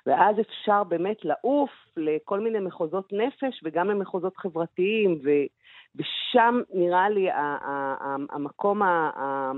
[0.07, 5.29] ואז אפשר באמת לעוף לכל מיני מחוזות נפש וגם למחוזות חברתיים, ו,
[5.97, 7.29] ושם נראה לי
[8.31, 9.53] המקום, ה, ה,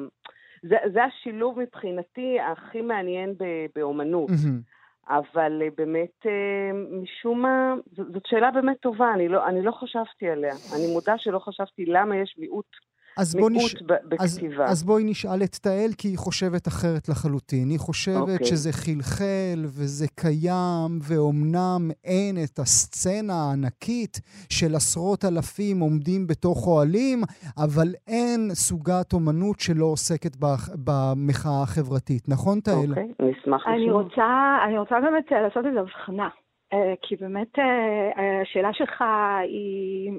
[0.62, 3.34] זה, זה השילוב מבחינתי הכי מעניין
[3.74, 4.30] באומנות.
[4.30, 4.76] Mm-hmm.
[5.08, 6.70] אבל אה, באמת, אה,
[7.02, 10.54] משום מה, זאת שאלה באמת טובה, אני לא, אני לא חשבתי עליה.
[10.76, 12.66] אני מודה שלא חשבתי למה יש מיעוט
[13.16, 13.74] אז בוא נש...
[13.82, 14.64] בכתיבה.
[14.64, 17.70] אז, אז בואי נשאל את תהל, כי היא חושבת אחרת לחלוטין.
[17.70, 18.32] היא חושבת okay.
[18.32, 18.46] אוקיי.
[18.46, 27.18] שזה חלחל וזה קיים, ואומנם אין את הסצנה הענקית של עשרות אלפים עומדים בתוך אוהלים,
[27.64, 30.36] אבל אין סוגת אומנות שלא עוסקת
[30.84, 32.28] במחאה החברתית.
[32.28, 32.90] נכון, תהל?
[32.90, 33.74] אוקיי, okay, נשמח לשמוע.
[33.74, 36.28] אני רוצה, אני רוצה באמת אה, לעשות איזו הבחנה.
[36.72, 39.04] אה, כי באמת אה, השאלה שלך
[39.42, 40.12] היא,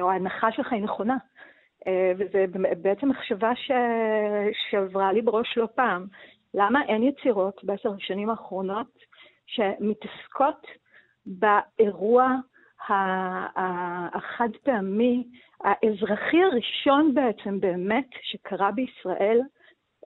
[0.00, 1.16] או ההנחה שלך היא נכונה.
[1.86, 2.44] אה, וזה
[2.82, 3.70] בעצם מחשבה ש...
[4.70, 6.06] שעברה לי בראש לא פעם.
[6.54, 8.98] למה אין יצירות בעשר השנים האחרונות
[9.46, 10.66] שמתעסקות
[11.26, 12.36] באירוע
[14.14, 15.24] החד פעמי,
[15.60, 19.40] האזרחי הראשון בעצם באמת שקרה בישראל,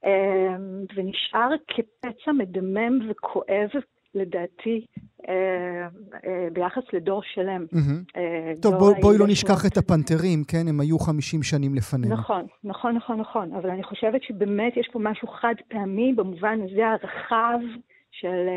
[0.04, 0.56] אה,
[0.94, 3.68] ונשאר כפצע מדמם וכואב
[4.14, 4.86] לדעתי,
[5.28, 5.88] אה,
[6.26, 7.66] אה, ביחס לדור שלם.
[8.16, 10.68] אה, טוב, בואי לא נשכח את הפנתרים, כן?
[10.68, 12.14] הם היו 50 שנים לפנינו.
[12.14, 13.54] נכון, נכון, נכון, נכון.
[13.54, 17.58] אבל אני חושבת שבאמת יש פה משהו חד פעמי, במובן הזה הרחב
[18.10, 18.48] של,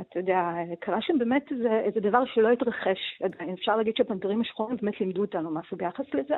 [0.00, 3.22] אתה יודע, קרה שם באמת איזה, איזה דבר שלא התרחש.
[3.54, 6.36] אפשר להגיד שהפנתרים השחורים באמת לימדו אותנו משהו ביחס לזה.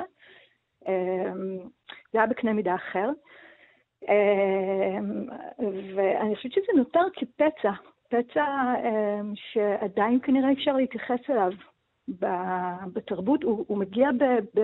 [2.13, 3.09] זה היה בקנה מידה אחר.
[5.95, 7.71] ואני חושבת שזה נותר כפצע
[8.11, 8.73] פצע
[9.35, 11.51] שעדיין כנראה אפשר להתייחס אליו
[12.93, 14.09] בתרבות, הוא, הוא מגיע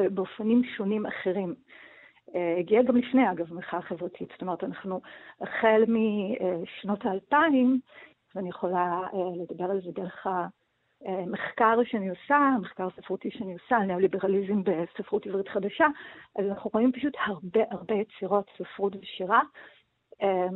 [0.09, 1.55] באופנים שונים אחרים.
[2.59, 4.29] הגיע גם לפני, אגב, המחאה החברתית.
[4.31, 5.01] זאת אומרת, אנחנו
[5.41, 7.79] החל משנות האלפיים,
[8.35, 9.01] ואני יכולה
[9.41, 10.27] לדבר על זה דרך
[11.05, 15.85] המחקר שאני עושה, המחקר הספרותי שאני עושה, על ניאו-ליברליזם בספרות עברית חדשה,
[16.39, 19.41] אז אנחנו רואים פשוט הרבה הרבה יצירות ספרות ושירה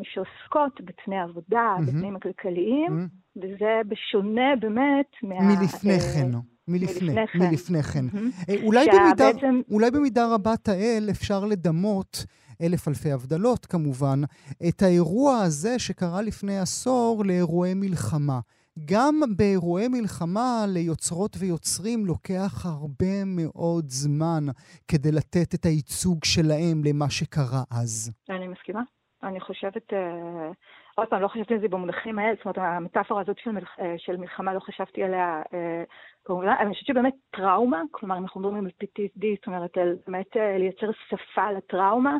[0.04, 1.88] שעוסקות בתנאי עבודה, mm-hmm.
[1.88, 3.40] בתנאים הכלכליים, mm-hmm.
[3.40, 5.36] וזה בשונה באמת מה...
[5.42, 6.32] מלפני כן.
[6.68, 8.06] מלפני, מלפני כן.
[8.08, 8.64] Mm-hmm.
[8.64, 9.30] אולי, במידה.
[9.72, 12.26] אולי במידה רבה, תאל, אפשר לדמות,
[12.62, 14.20] אלף אלפי הבדלות כמובן,
[14.70, 18.40] את האירוע הזה שקרה לפני עשור לאירועי מלחמה.
[18.86, 24.46] גם באירועי מלחמה ליוצרות ויוצרים לוקח הרבה מאוד זמן
[24.88, 28.12] כדי לתת את הייצוג שלהם למה שקרה אז.
[28.30, 28.82] אני מסכימה.
[29.24, 30.52] אני חושבת, אה,
[30.96, 33.96] עוד פעם, לא חשבתי על זה במונחים האלה, זאת אומרת, המטאפורה הזאת של, מלח, אה,
[33.98, 35.84] של מלחמה, לא חשבתי עליה אה,
[36.26, 40.90] כמובן, אני חושבת שבאמת טראומה, כלומר, אנחנו מדברים על PTSD, זאת אומרת, על באמת לייצר
[41.10, 42.18] שפה לטראומה,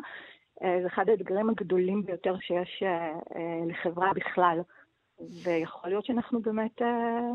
[0.60, 2.82] זה אחד האתגרים הגדולים ביותר שיש
[3.68, 4.60] לחברה בכלל.
[5.44, 7.30] ויכול להיות שאנחנו באמת, אה,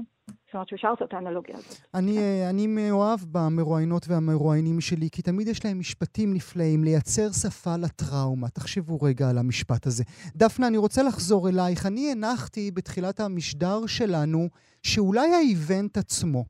[0.47, 1.77] זאת אומרת שאפשר לעשות את האנלוגיה הזאת.
[1.93, 2.17] אני.
[2.17, 8.49] אה, אני מאוהב במרואיינות והמרואיינים שלי, כי תמיד יש להם משפטים נפלאים, לייצר שפה לטראומה.
[8.49, 10.03] תחשבו רגע על המשפט הזה.
[10.36, 11.86] דפנה, אני רוצה לחזור אלייך.
[11.86, 14.47] אני הנחתי בתחילת המשדר שלנו
[14.83, 16.45] שאולי האיבנט עצמו,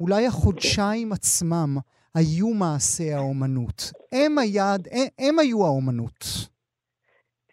[0.00, 1.76] אולי החודשיים עצמם,
[2.14, 3.92] היו מעשה האומנות.
[4.12, 6.48] הם היד, הם, הם היו האומנות.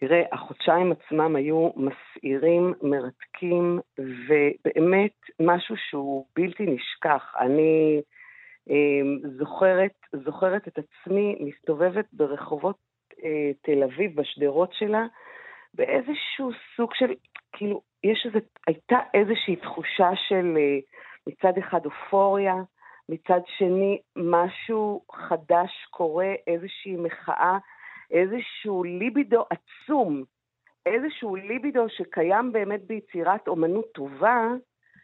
[0.00, 7.34] תראה, החודשיים עצמם היו מסעירים, מרתקים, ובאמת משהו שהוא בלתי נשכח.
[7.38, 8.00] אני
[8.70, 9.92] אה, זוכרת,
[10.24, 12.76] זוכרת את עצמי מסתובבת ברחובות
[13.24, 15.06] אה, תל אביב, בשדרות שלה,
[15.74, 17.12] באיזשהו סוג של,
[17.52, 20.78] כאילו, יש איזה, הייתה איזושהי תחושה של אה,
[21.26, 22.54] מצד אחד אופוריה,
[23.08, 27.58] מצד שני משהו חדש קורה, איזושהי מחאה.
[28.10, 30.24] איזשהו ליבידו עצום,
[30.86, 34.48] איזשהו ליבידו שקיים באמת ביצירת אומנות טובה,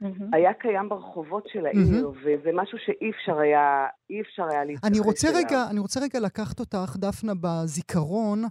[0.02, 0.24] Mm-hmm.
[0.32, 2.18] היה קיים ברחובות של העיר, mm-hmm.
[2.18, 5.40] וזה משהו שאי אפשר היה, אי אפשר היה להתייחס אני רוצה אליו.
[5.40, 8.44] רגע, אני רוצה רגע לקחת אותך, דפנה, בזיכרון.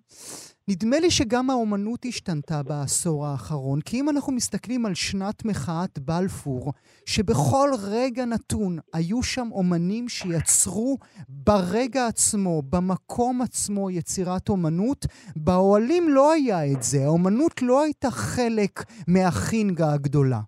[0.67, 6.73] נדמה לי שגם האומנות השתנתה בעשור האחרון, כי אם אנחנו מסתכלים על שנת מחאת בלפור,
[7.05, 10.97] שבכל רגע נתון היו שם אומנים שיצרו
[11.29, 15.05] ברגע עצמו, במקום עצמו, יצירת אומנות,
[15.35, 17.05] באוהלים לא היה את זה.
[17.05, 20.39] האומנות לא הייתה חלק מהחינגה הגדולה.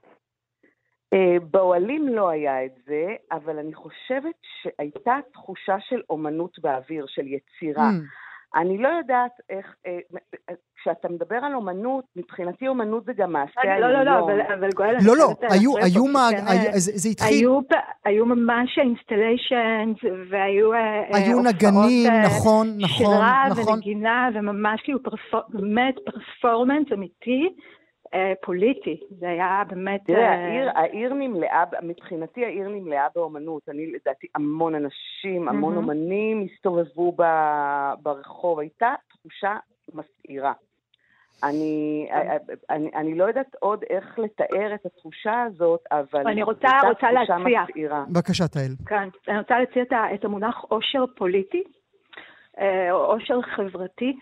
[1.16, 7.28] Uh, באוהלים לא היה את זה, אבל אני חושבת שהייתה תחושה של אומנות באוויר, של
[7.28, 7.90] יצירה.
[7.90, 8.60] Mm.
[8.60, 13.82] אני לא יודעת איך, uh, כשאתה מדבר על אומנות, מבחינתי אומנות זה גם מעשה היום.
[13.82, 14.96] לא, לא, לא, אבל, אבל גואל...
[15.06, 16.30] לא, לא, היו, היו, מה,
[16.74, 17.38] זה, התחיל...
[17.38, 17.60] היו,
[18.06, 19.98] היו ממש installations,
[20.30, 20.74] והיו...
[21.14, 23.74] היו נגנים, נכון, נכון, שירה נכון.
[23.74, 25.00] ונגינה, וממש כאילו
[25.50, 27.50] באמת פרפורמנס אמיתי.
[28.14, 30.02] אה, פוליטי, זה היה באמת...
[30.06, 33.70] תראה, אה, העיר, העיר נמלאה, מבחינתי העיר נמלאה באומנות.
[33.70, 35.78] אני לדעתי המון אנשים, המון mm-hmm.
[35.78, 37.24] אומנים הסתובבו ב,
[38.02, 38.60] ברחוב.
[38.60, 39.56] הייתה תחושה
[39.94, 40.54] מסעירה.
[41.44, 42.38] אני, אה,
[42.70, 47.64] אני, אני לא יודעת עוד איך לתאר את התחושה הזאת, אבל אני רוצה, רוצה להציע.
[47.70, 48.04] מסעירה.
[48.10, 48.72] בבקשה, תהל.
[48.86, 51.64] כן, אני רוצה להציע את המונח עושר פוליטי,
[52.92, 54.20] עושר חברתי.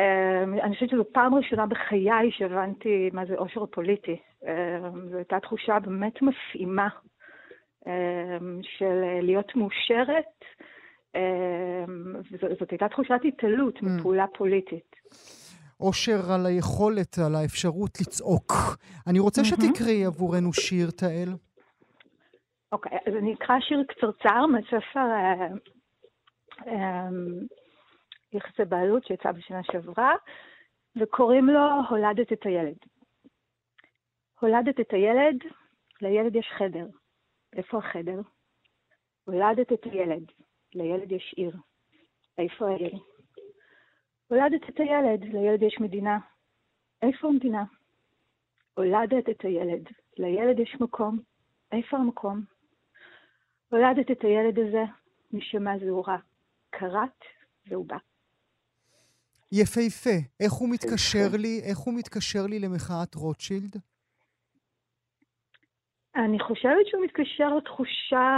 [0.00, 4.16] אמ, אני חושבת שזו פעם ראשונה בחיי שהבנתי מה זה עושר פוליטי.
[4.42, 6.88] אמ, זו הייתה תחושה באמת מפעימה
[7.86, 10.44] אמ, של להיות מאושרת,
[12.32, 13.84] וזאת הייתה תחושת התעלות mm.
[13.84, 14.96] מפעולה פוליטית.
[15.80, 18.52] אושר על היכולת, על האפשרות לצעוק.
[19.06, 21.28] אני רוצה שתקראי עבורנו שיר, תאל.
[22.72, 25.08] אוקיי, אז אני אקרא שיר קצרצר מהספר
[28.32, 30.14] יחסי בעלות שיצא בשנה שעברה,
[30.96, 32.76] וקוראים לו הולדת את הילד.
[34.40, 35.36] הולדת את הילד,
[36.02, 36.86] לילד יש חדר.
[37.52, 38.20] איפה החדר?
[39.24, 40.32] הולדת את הילד,
[40.74, 41.56] לילד יש עיר.
[42.38, 42.98] איפה העיר?
[44.28, 46.18] הולדת את הילד, לילד יש מדינה.
[47.02, 47.64] איפה המדינה?
[48.74, 49.88] הולדת את הילד,
[50.18, 51.18] לילד יש מקום.
[51.72, 52.40] איפה המקום?
[53.68, 54.84] הולדת את הילד הזה,
[55.32, 56.18] נשמה זהורה.
[56.70, 57.24] קראת
[57.66, 57.96] והוא בא.
[59.52, 60.16] יפהפה.
[60.40, 63.76] איך הוא מתקשר לי, איך הוא מתקשר לי למחאת רוטשילד?
[66.16, 68.28] אני חושבת שהוא מתקשר לתחושה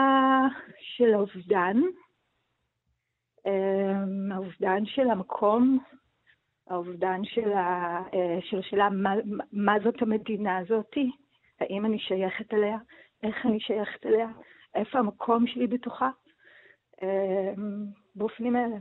[0.96, 1.76] של האובדן,
[3.46, 5.78] אמ, האובדן של המקום,
[6.70, 9.14] האובדן של, ה, אה, של השאלה מה,
[9.52, 11.10] מה זאת המדינה הזאתי,
[11.60, 12.76] האם אני שייכת אליה,
[13.22, 14.28] איך אני שייכת אליה,
[14.74, 16.10] איפה המקום שלי בתוכה,
[17.02, 17.52] אה,
[18.14, 18.76] באופנים האלה.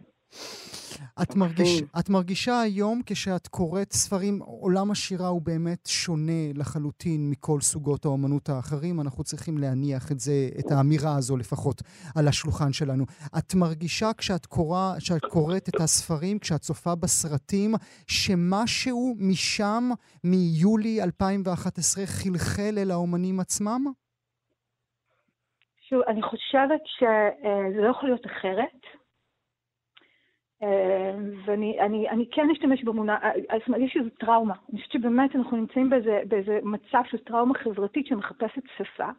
[1.22, 7.62] את, מרגיש, את מרגישה היום כשאת קוראת ספרים, עולם השירה הוא באמת שונה לחלוטין מכל
[7.62, 11.82] סוגות האומנות האחרים, אנחנו צריכים להניח את זה, את האמירה הזו לפחות,
[12.16, 13.06] על השולחן שלנו.
[13.38, 17.72] את מרגישה כשאת קורא, כשאת קוראת את הספרים, כשאת צופה בסרטים,
[18.08, 19.90] שמשהו משם,
[20.24, 23.86] מיולי 2011, חלחל אל האומנים עצמם?
[25.90, 29.01] שוב, אני חושבת שזה לא יכול להיות אחרת.
[30.63, 31.13] אה,
[31.45, 34.54] ואני אני, אני כן אשתמש במונח, אה, זאת אומרת, יש איזו טראומה.
[34.71, 39.10] אני חושבת שבאמת אנחנו נמצאים באיזה, באיזה מצב של טראומה חברתית שמחפשת שפה.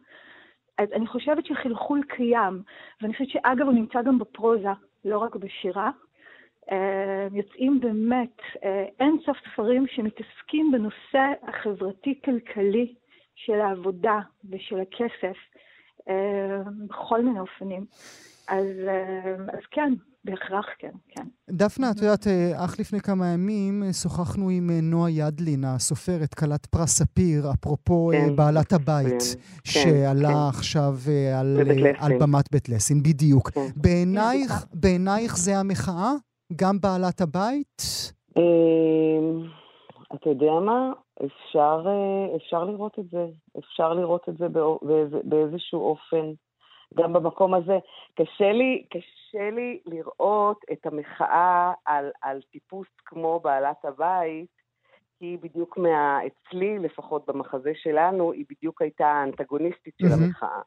[0.77, 2.61] אז אני חושבת שחלחול קיים,
[3.01, 4.69] ואני חושבת שאגב הוא נמצא גם בפרוזה,
[5.05, 5.91] לא רק בשירה.
[6.71, 8.41] אה, יוצאים באמת
[8.99, 12.93] אין סוף ספרים שמתעסקים בנושא החברתי-כלכלי
[13.35, 15.37] של העבודה ושל הכסף,
[16.87, 17.85] בכל מיני אופנים.
[18.49, 18.67] אז,
[19.53, 19.93] אז כן,
[20.25, 21.23] בהכרח כן, כן.
[21.51, 26.33] דפנה, את יודעת, אה, אך לפני כמה ימים אה, שוחחנו עם אה, נועה ידלין, הסופרת,
[26.33, 29.23] כלת פרס ספיר, אפרופו כן, בעלת הבית,
[29.63, 30.49] כן, שעלה כן.
[30.49, 30.93] עכשיו
[31.39, 31.57] על,
[31.99, 33.49] על במת בית לסין, בדיוק.
[33.49, 33.67] כן.
[33.75, 36.11] בעינייך, כן, בעינייך זה המחאה?
[36.55, 37.81] גם בעלת הבית?
[38.37, 39.45] אמ,
[40.13, 40.91] אתה יודע מה?
[41.25, 41.85] אפשר,
[42.35, 43.25] אפשר לראות את זה.
[43.59, 44.47] אפשר לראות את זה
[45.23, 46.25] באיזשהו אופן.
[46.95, 47.77] גם במקום הזה.
[48.15, 54.63] קשה לי, קשה לי לראות את המחאה על, על טיפוס כמו בעלת הבית,
[55.19, 56.19] כי היא בדיוק מה...
[56.27, 60.61] אצלי, לפחות במחזה שלנו, היא בדיוק הייתה האנטגוניסטית של המחאה.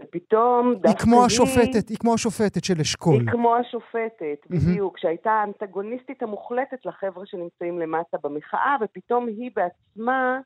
[0.00, 0.96] ופתאום דווקא היא...
[0.96, 3.14] כמו השופטת, היא כמו השופטת של אשכול.
[3.14, 4.46] היא כמו השופטת.
[4.50, 10.40] בדיוק, שהייתה האנטגוניסטית המוחלטת לחבר'ה שנמצאים למטה במחאה, ופתאום היא בעצמה...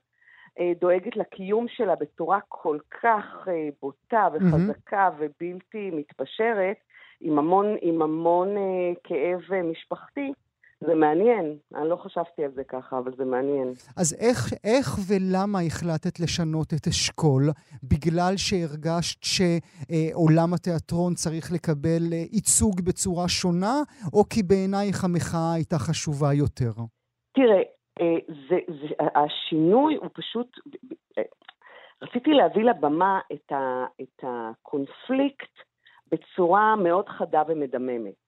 [0.60, 5.14] אה, דואגת לקיום שלה בצורה כל כך אה, בוטה וחזקה mm-hmm.
[5.18, 6.76] ובלתי מתפשרת,
[7.20, 10.32] עם המון, עם המון אה, כאב משפחתי,
[10.86, 11.56] זה מעניין.
[11.74, 13.72] אני לא חשבתי על זה ככה, אבל זה מעניין.
[13.96, 17.42] אז איך, איך ולמה החלטת לשנות את אשכול?
[17.82, 23.76] בגלל שהרגשת שעולם התיאטרון צריך לקבל ייצוג בצורה שונה,
[24.12, 26.72] או כי בעינייך המחאה הייתה חשובה יותר?
[27.34, 27.62] תראה, אה,
[28.48, 30.58] זה, זה, השינוי הוא פשוט,
[31.18, 31.22] אה,
[32.02, 35.52] רציתי להביא לבמה את, ה, את הקונפליקט
[36.12, 38.22] בצורה מאוד חדה ומדממת.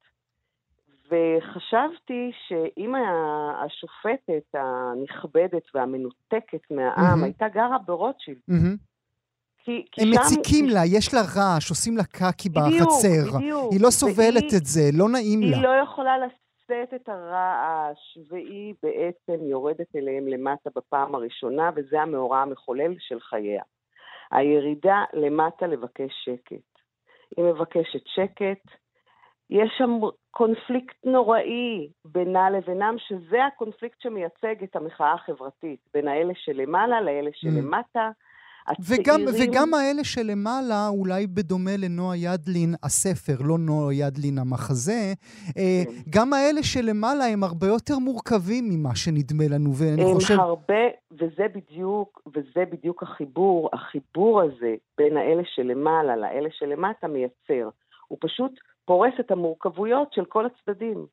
[1.10, 2.94] וחשבתי שאם
[3.64, 7.24] השופטת הנכבדת והמנותקת מהעם mm-hmm.
[7.24, 8.76] הייתה גרה ברוטשילד, mm-hmm.
[9.64, 10.20] כי, כי הם שם...
[10.20, 13.36] מציקים לה, יש לה רעש, עושים לה קקי בחצר.
[13.36, 13.72] בדיוק.
[13.72, 15.56] היא לא סובלת והיא, את זה, לא נעים היא לה.
[15.56, 16.18] היא לא יכולה
[16.64, 23.62] לשאת את הרעש, והיא בעצם יורדת אליהם למטה בפעם הראשונה, וזה המאורע המחולל של חייה.
[24.30, 26.80] הירידה למטה לבקש שקט.
[27.36, 28.66] היא מבקשת שקט,
[29.50, 29.90] יש שם
[30.30, 38.10] קונפליקט נוראי בינה לבינם, שזה הקונפליקט שמייצג את המחאה החברתית, בין האלה שלמעלה לאלה שלמטה.
[38.10, 38.33] Mm.
[38.80, 45.12] וגם, וגם האלה שלמעלה, אולי בדומה לנועה ידלין, הספר, לא נועה ידלין המחזה,
[45.58, 45.90] אה, כן.
[46.10, 50.34] גם האלה שלמעלה הם הרבה יותר מורכבים ממה שנדמה לנו, ואני הם חושב...
[50.34, 57.68] הם הרבה, וזה בדיוק, וזה בדיוק החיבור, החיבור הזה בין האלה שלמעלה לאלה שלמטה מייצר.
[58.08, 58.52] הוא פשוט
[58.84, 61.06] פורס את המורכבויות של כל הצדדים.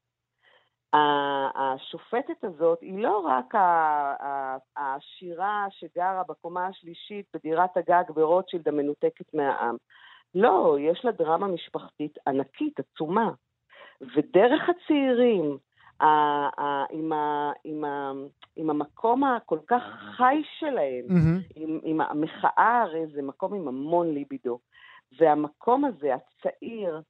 [1.56, 3.54] השופטת הזאת היא לא רק
[5.02, 9.76] העשירה שגרה בקומה השלישית בדירת הגג ברוטשילד המנותקת מהעם.
[10.36, 13.32] לא, יש לה דרמה משפחתית ענקית, עצומה.
[14.16, 15.58] ודרך הצעירים,
[16.02, 18.12] עם, ה, עם, ה,
[18.56, 19.84] עם המקום הכל כך
[20.18, 21.54] חי שלהם, mm-hmm.
[21.56, 24.60] עם, עם המחאה, הרי זה מקום עם המון ליבידו.
[25.20, 27.02] והמקום הזה, הצעיר,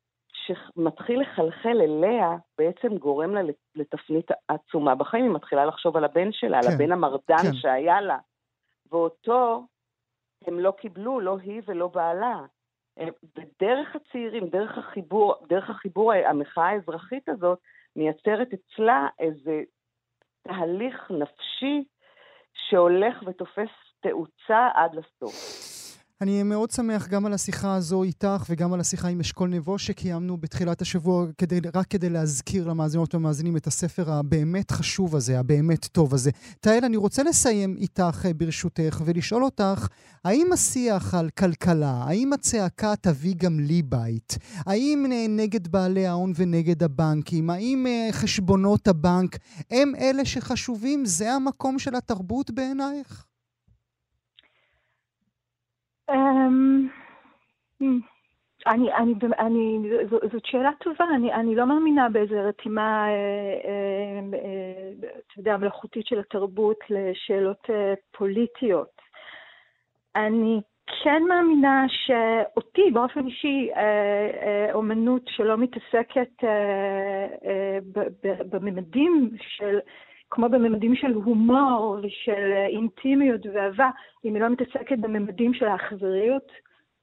[0.45, 3.41] שמתחיל לחלחל אליה, בעצם גורם לה
[3.75, 5.23] לתפנית עצומה בחיים.
[5.23, 7.53] היא מתחילה לחשוב על הבן שלה, כן, על הבן המרדן כן.
[7.53, 8.17] שהיה לה.
[8.91, 9.65] ואותו
[10.47, 12.39] הם לא קיבלו, לא היא ולא בעלה.
[13.37, 17.59] ודרך הצעירים, דרך החיבור, דרך החיבור, המחאה האזרחית הזאת,
[17.95, 19.61] מייצרת אצלה איזה
[20.41, 21.83] תהליך נפשי
[22.53, 25.80] שהולך ותופס תאוצה עד לסוף.
[26.21, 30.37] אני מאוד שמח גם על השיחה הזו איתך וגם על השיחה עם אשכול נבו שקיימנו
[30.37, 36.13] בתחילת השבוע, כדי, רק כדי להזכיר למאזינות ולמאזינים את הספר הבאמת חשוב הזה, הבאמת טוב
[36.13, 36.31] הזה.
[36.59, 39.87] תהל, אני רוצה לסיים איתך אה, ברשותך ולשאול אותך,
[40.25, 44.37] האם השיח על כלכלה, האם הצעקה תביא גם לי בית?
[44.57, 47.49] האם אה, נגד בעלי ההון ונגד הבנקים?
[47.49, 49.37] האם אה, חשבונות הבנק
[49.71, 51.05] הם אלה שחשובים?
[51.05, 53.30] זה המקום של התרבות בעינייך?
[56.13, 56.87] אמ,
[58.67, 59.79] אני, אני, אני,
[60.31, 63.13] זאת שאלה טובה, אני, אני לא מאמינה באיזו רתימה, אה,
[63.65, 67.69] אה, אה, אתה יודע, מלאכותית של התרבות לשאלות
[68.11, 69.01] פוליטיות.
[70.15, 70.61] אני
[71.03, 73.69] כן מאמינה שאותי באופן אישי,
[74.73, 76.43] אומנות שלא מתעסקת
[78.51, 79.79] בממדים של
[80.31, 83.89] כמו בממדים של הומור ושל אינטימיות ואהבה,
[84.25, 86.51] אם היא לא מתעסקת בממדים של האכזריות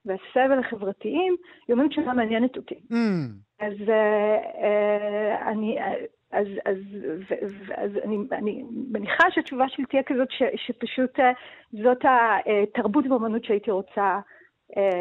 [0.05, 1.35] והסבל החברתיים,
[1.67, 2.75] היא אומרת שלא מעניינת אותי.
[2.91, 2.95] Mm.
[3.59, 5.77] אז uh, אני...
[6.31, 6.77] אז, אז,
[7.41, 11.19] אז, אז אני, אני מניחה שהתשובה שלי תהיה כזאת ש, שפשוט
[11.71, 14.19] זאת התרבות ואומנות שהייתי רוצה אה,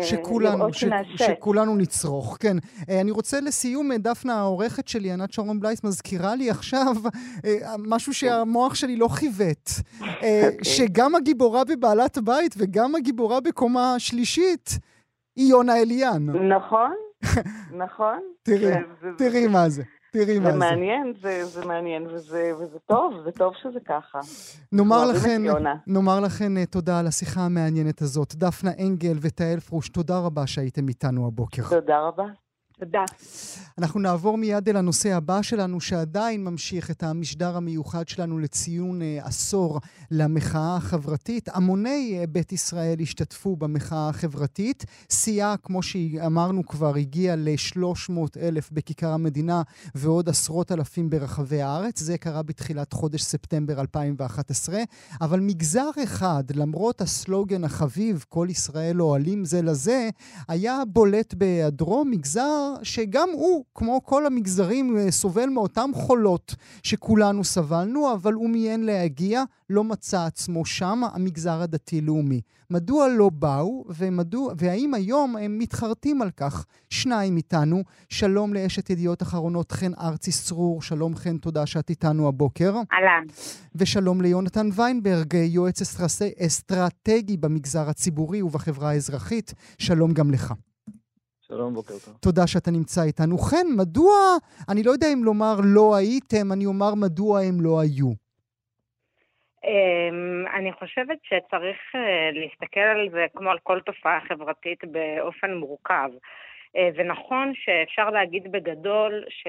[0.01, 0.85] שכולנו, ש,
[1.16, 2.57] שכולנו נצרוך, כן.
[2.91, 6.97] אה, אני רוצה לסיום, אה, דפנה, העורכת שלי, ענת שרון בלייס, מזכירה לי עכשיו
[7.79, 9.71] משהו שהמוח שלי לא חיווט.
[10.01, 10.57] אוקיי.
[10.62, 14.79] שגם הגיבורה בבעלת בית וגם הגיבורה בקומה שלישית
[15.37, 16.27] היא יונה אליאן.
[16.49, 16.91] נכון,
[17.85, 18.19] נכון.
[18.43, 18.73] תראי,
[19.19, 19.83] תראי מה זה.
[20.13, 20.53] תראי מה זה.
[20.53, 24.21] זה מעניין, זה, זה מעניין, וזה, וזה טוב, זה טוב שזה ככה.
[24.73, 25.43] נאמר לכן,
[25.87, 28.35] נאמר לכן אה, תודה על השיחה המעניינת הזאת.
[28.35, 31.63] דפנה אנגל ותהל פרוש, תודה רבה שהייתם איתנו הבוקר.
[31.71, 32.25] תודה רבה.
[32.79, 33.05] תודה.
[33.79, 39.26] אנחנו נעבור מיד אל הנושא הבא שלנו, שעדיין ממשיך את המשדר המיוחד שלנו לציון uh,
[39.26, 41.49] עשור למחאה החברתית.
[41.53, 44.85] המוני uh, בית ישראל השתתפו במחאה החברתית.
[45.12, 49.62] שיאה, כמו שאמרנו כבר, הגיע ל-300 אלף בכיכר המדינה
[49.95, 52.01] ועוד עשרות אלפים ברחבי הארץ.
[52.01, 54.79] זה קרה בתחילת חודש ספטמבר 2011.
[55.20, 60.09] אבל מגזר אחד, למרות הסלוגן החביב, כל ישראל אוהלים זה לזה,
[60.49, 68.12] היה בולט בהיעדרו מגזר שגם הוא, כמו כל המגזרים, אה, סובל מאותם חולות שכולנו סבלנו,
[68.12, 72.41] אבל הוא מיין להגיע, לא מצא עצמו שם, המגזר הדתי-לאומי.
[72.71, 76.66] מדוע לא באו, ומדוע, והאם היום הם מתחרטים על כך?
[76.91, 82.73] שניים איתנו, שלום לאשת ידיעות אחרונות חן ארצי סרור, שלום חן, תודה שאת איתנו הבוקר.
[82.73, 83.27] אהלן.
[83.75, 85.83] ושלום ליונתן ויינברג, יועץ
[86.47, 90.55] אסטרטגי במגזר הציבורי ובחברה האזרחית, שלום גם לך.
[91.53, 92.19] שלום, בוקר טוב.
[92.23, 93.39] תודה שאתה נמצא איתנו.
[93.39, 94.13] כן, מדוע,
[94.69, 98.11] אני לא יודע אם לומר לא הייתם, אני אומר מדוע הם לא היו.
[99.65, 106.11] אמ, אני חושבת שצריך אה, להסתכל על זה כמו על כל תופעה חברתית באופן מורכב.
[106.77, 109.47] אה, ונכון שאפשר להגיד בגדול ש...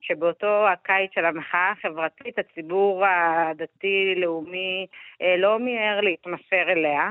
[0.00, 4.86] שבאותו הקיץ של המחאה החברתית הציבור הדתי-לאומי
[5.22, 7.10] אה, לא מיהר להתמסר אליה.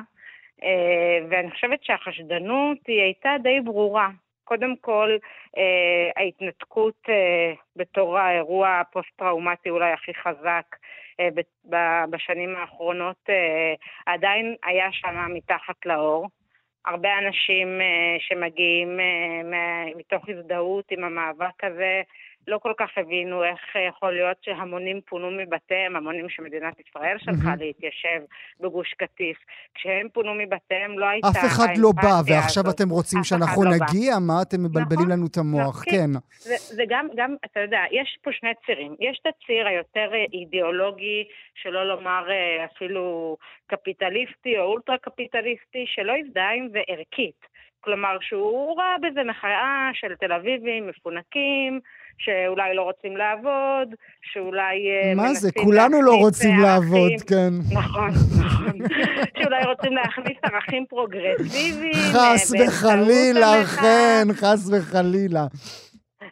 [0.64, 4.10] אה, ואני חושבת שהחשדנות היא הייתה די ברורה.
[4.44, 5.18] קודם כל,
[5.58, 10.76] אה, ההתנתקות אה, בתור האירוע הפוסט-טראומטי אולי הכי חזק
[12.10, 13.30] בשנים האחרונות
[14.06, 16.28] עדיין היה שם מתחת לאור.
[16.86, 17.82] הרבה אנשים
[18.20, 19.00] שמגיעים
[19.96, 22.02] מתוך הזדהות עם המאבק הזה
[22.48, 27.60] לא כל כך הבינו איך יכול להיות שהמונים פונו מבתיהם, המונים שמדינת ישראל שלחה mm-hmm.
[27.60, 28.22] להתיישב
[28.60, 29.38] בגוש קטיף.
[29.74, 31.28] כשהם פונו מבתיהם לא הייתה...
[31.28, 32.64] אף אחד לא בא, ועכשיו.
[32.70, 34.14] אתם רוצים שאנחנו לא נגיע?
[34.14, 34.26] בא.
[34.28, 35.82] מה אתם מבלבלים נכון, לנו את המוח?
[35.88, 35.94] נכון.
[35.94, 36.12] כן.
[36.40, 38.96] זה, זה גם, גם, אתה יודע, יש פה שני צירים.
[39.00, 41.24] יש את הציר היותר אידיאולוגי,
[41.56, 43.38] שלא לומר אה, אפילו
[43.68, 47.57] קפיטליסטי או אולטרה קפיטליסטי, שלא הזדהה עם זה ערכית.
[47.88, 51.80] כלומר, שהוא ראה בזה מחאה של תל אביבים מפונקים,
[52.18, 54.76] שאולי לא רוצים לעבוד, שאולי...
[54.90, 55.52] אה, מה זה?
[55.52, 57.54] כולנו לא רוצים ערכים, לעבוד, כן.
[57.80, 58.10] נכון,
[58.46, 58.78] נכון.
[59.38, 61.94] שאולי רוצים להכניס ערכים פרוגרסיביים.
[62.14, 65.46] חס וחלילה, כן, חס וחלילה.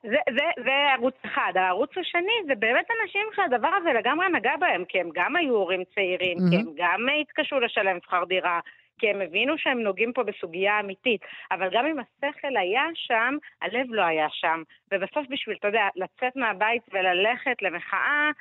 [0.03, 1.51] זה, זה, זה ערוץ אחד.
[1.55, 5.83] הערוץ השני זה באמת אנשים שהדבר הזה לגמרי נגע בהם, כי הם גם היו הורים
[5.95, 6.49] צעירים, mm-hmm.
[6.49, 8.59] כי הם גם התקשו לשלם שכר דירה,
[8.99, 11.21] כי הם הבינו שהם נוגעים פה בסוגיה אמיתית.
[11.51, 14.63] אבל גם אם השכל היה שם, הלב לא היה שם.
[14.91, 18.31] ובסוף בשביל, אתה יודע, לצאת מהבית וללכת למחאה,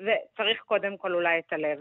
[0.00, 1.78] וצריך קודם כל אולי את הלב.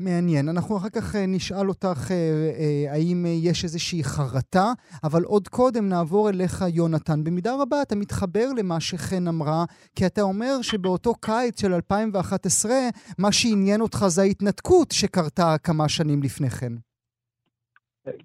[0.00, 0.48] מעניין.
[0.48, 2.16] אנחנו אחר כך אה, נשאל אותך אה,
[2.60, 4.72] אה, האם יש איזושהי חרטה,
[5.04, 7.24] אבל עוד קודם נעבור אליך, יונתן.
[7.24, 9.64] במידה רבה אתה מתחבר למה שחן אמרה,
[9.96, 12.72] כי אתה אומר שבאותו קיץ של 2011,
[13.18, 16.87] מה שעניין אותך זה ההתנתקות שקרתה כמה שנים לפני כן.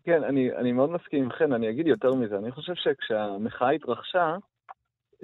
[0.04, 2.38] כן, אני, אני מאוד מסכים עם חן, אני אגיד יותר מזה.
[2.38, 4.36] אני חושב שכשהמחאה התרחשה,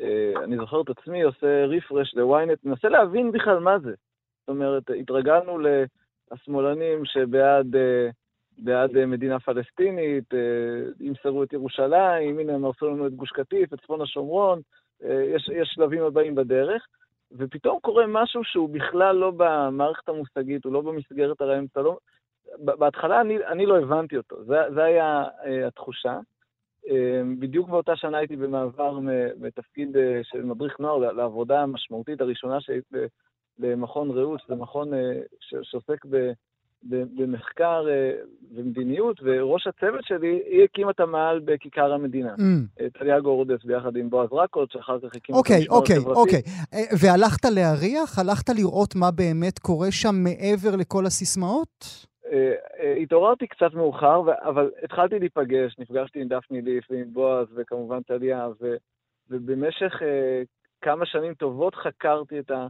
[0.01, 3.93] אה, אני זוכר את עצמי עושה רפרש לוויינט, מנסה להבין בכלל מה זה.
[4.39, 5.59] זאת אומרת, התרגלנו
[6.31, 8.09] לשמאלנים שבעד אה,
[8.57, 10.33] בעד אה, מדינה פלסטינית,
[10.99, 14.61] ימסרו את ירושלים, הנה הם הרסו לנו את גוש קטיף, את צפון השומרון,
[15.03, 16.87] יש, יש שלבים הבאים בדרך,
[17.31, 21.97] ופתאום קורה משהו שהוא בכלל לא במערכת המושגית, הוא לא במסגרת הרעיון, לא...
[22.57, 25.23] בהתחלה אני, אני לא הבנתי אותו, זה, זה היה
[25.67, 26.19] התחושה.
[26.87, 28.99] אמ, בדיוק באותה שנה הייתי במעבר
[29.39, 32.95] מתפקיד אה, של מדריך נוער לעבודה המשמעותית הראשונה שהייתי
[33.59, 34.99] למכון רעות, שזה מכון אה,
[35.39, 36.05] שעוסק
[37.17, 38.11] במחקר אה,
[38.55, 42.35] ומדיניות, וראש הצוות שלי, היא הקימה את המעל בכיכר המדינה.
[42.35, 42.99] Mm.
[42.99, 46.09] טליה גורדס ביחד עם בועז רקורד, שאחר כך הקימו okay, את המשמר okay, החברתי.
[46.09, 46.97] אוקיי, אוקיי, אוקיי.
[47.01, 48.19] והלכת להריח?
[48.19, 52.08] הלכת לראות מה באמת קורה שם מעבר לכל הסיסמאות?
[52.31, 58.01] אה, אה, התעוררתי קצת מאוחר, אבל התחלתי להיפגש, נפגשתי עם דפני ליף ועם בועז וכמובן
[58.01, 58.47] טליה,
[59.29, 60.41] ובמשך אה,
[60.81, 62.67] כמה שנים טובות חקרתי את, ה,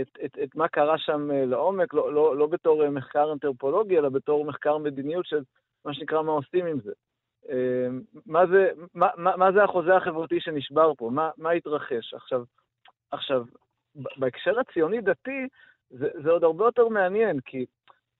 [0.00, 4.44] את, את, את מה קרה שם לעומק, לא, לא, לא בתור מחקר אנתרופולוגי, אלא בתור
[4.44, 5.42] מחקר מדיניות של
[5.84, 6.92] מה שנקרא מה עושים עם זה.
[8.26, 11.10] מה זה, מה, מה, מה זה החוזה החברתי שנשבר פה?
[11.12, 12.14] מה, מה התרחש?
[12.14, 12.42] עכשיו,
[13.10, 13.44] עכשיו,
[13.94, 15.48] בהקשר הציוני-דתי,
[15.90, 17.66] זה, זה עוד הרבה יותר מעניין, כי,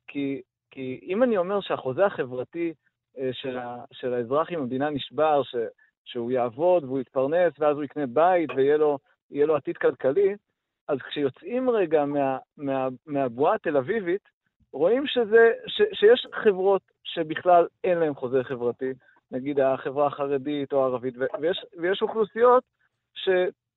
[0.07, 0.43] כי
[0.75, 2.75] כי אם אני אומר שהחוזה החברתי
[3.18, 5.57] אה, של, ה, של האזרח עם המדינה נשבר, ש,
[6.05, 8.99] שהוא יעבוד והוא יתפרנס ואז הוא יקנה בית ויהיה לו,
[9.31, 10.37] לו עתיד כלכלי,
[10.89, 14.29] אז כשיוצאים רגע מה, מה, מהבועה התל אביבית,
[14.72, 18.93] רואים שזה, ש, שיש חברות שבכלל אין להן חוזה חברתי,
[19.31, 22.64] נגיד החברה החרדית או הערבית, ויש, ויש אוכלוסיות
[23.14, 23.29] ש,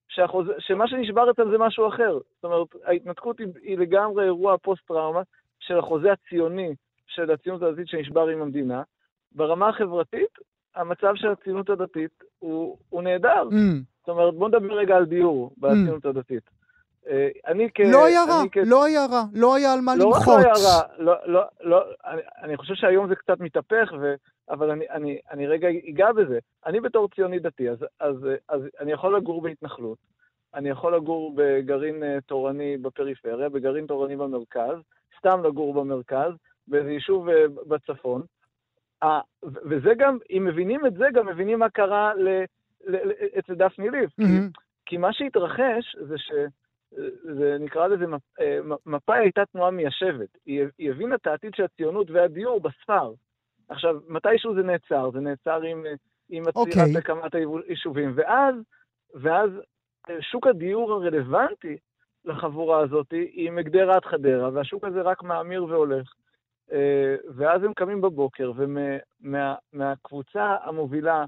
[0.10, 2.14] שהחוזה, שמה שנשבר אצלם זה משהו אחר.
[2.14, 5.22] זאת אומרת, ההתנתקות היא, היא לגמרי אירוע פוסט-טראומה
[5.60, 6.76] של החוזה הציוני
[7.08, 8.84] של הציונות הדתית שנשבר עם המדינה.
[9.32, 10.40] ברמה החברתית,
[10.76, 13.44] המצב של הציונות הדתית הוא, הוא נהדר.
[13.50, 13.56] Mm.
[14.00, 16.10] זאת אומרת, בוא נדבר רגע על דיור בציונות mm.
[16.10, 16.44] הדתית.
[17.10, 17.80] אה, אני כ...
[17.80, 18.58] לא היה רע, כ...
[18.66, 20.28] לא היה רע, לא היה על מה לא למחות.
[20.28, 23.94] לא רק לא היה רע, לא, לא, לא, אני, אני חושב שהיום זה קצת מתהפך,
[24.02, 24.16] ו...
[24.50, 26.40] אבל אני, אני, אני רגע אגע בזה.
[26.66, 28.16] אני בתור ציוני דתי, אז, אז,
[28.50, 29.98] אז אני יכול לגור בהתנחלות,
[30.54, 34.78] אני יכול לגור בגרעין אה, תורני בפריפריה, בגרעין תורני במרכז,
[35.20, 36.32] סתם לגור במרכז,
[36.68, 38.22] באיזה יישוב אה, בצפון.
[39.44, 42.12] וזה גם, אם מבינים את זה, גם מבינים מה קרה
[43.40, 44.12] אצל דפני ליף.
[44.16, 44.24] כי,
[44.86, 46.32] כי מה שהתרחש זה ש...
[47.38, 48.06] זה נקרא לזה,
[48.42, 50.38] אה, מפא"י הייתה תנועה מיישבת.
[50.46, 53.14] היא, היא הבינה את העתיד של הציונות והדיור בספר.
[53.70, 55.86] עכשיו, מתישהו זה נעצר, זה נעצר עם,
[56.30, 56.80] עם עצירת okay.
[56.80, 56.98] אוקיי.
[56.98, 57.36] הקמת
[57.68, 58.56] היישובים, ואז,
[59.14, 59.50] ואז
[60.10, 61.78] אה, שוק הדיור הרלוונטי
[62.26, 66.14] לחבורה הזאת היא מגדרה עד חדרה, והשוק הזה רק מאמיר והולך.
[66.74, 71.26] אה, ואז הם קמים בבוקר, ומהקבוצה ומה, המובילה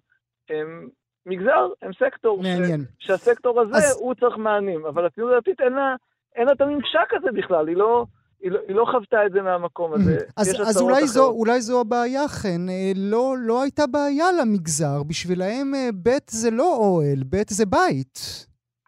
[0.50, 0.90] הם
[1.26, 2.42] מגזר, הם סקטור.
[2.44, 2.82] מעניין.
[3.00, 3.98] ש, שהסקטור הזה, אז...
[4.02, 5.96] הוא צריך מענים, אבל הציונות הדתית אין לה,
[6.36, 8.06] אין לה את הממשק הזה בכלל, היא לא...
[8.42, 10.18] היא לא, היא לא חוותה את זה מהמקום הזה.
[10.38, 12.70] אז, אז אולי, זו, אולי זו הבעיה, חן.
[12.70, 15.04] אה, לא, לא הייתה בעיה למגזר.
[15.10, 18.20] בשבילהם אה, בית זה לא אוהל, בית זה בית.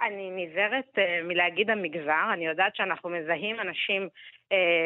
[0.02, 0.96] אני נזהרת
[1.28, 4.10] מלהגיד המגזר, אני יודעת שאנחנו מזהים אנשים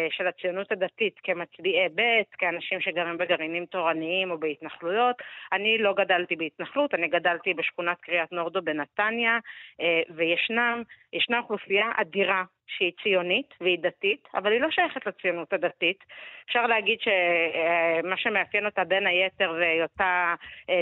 [0.09, 2.01] של הציונות הדתית כמצביעי ב',
[2.37, 5.15] כאנשים שגרים בגרעינים תורניים או בהתנחלויות.
[5.51, 9.83] אני לא גדלתי בהתנחלות, אני גדלתי בשכונת קריית נורדו בנתניה, uh,
[10.15, 16.03] וישנם, ישנה אוכלוסייה אדירה שהיא ציונית והיא דתית, אבל היא לא שייכת לציונות הדתית.
[16.45, 20.35] אפשר להגיד שמה שמאפיין אותה בין היתר זה היותה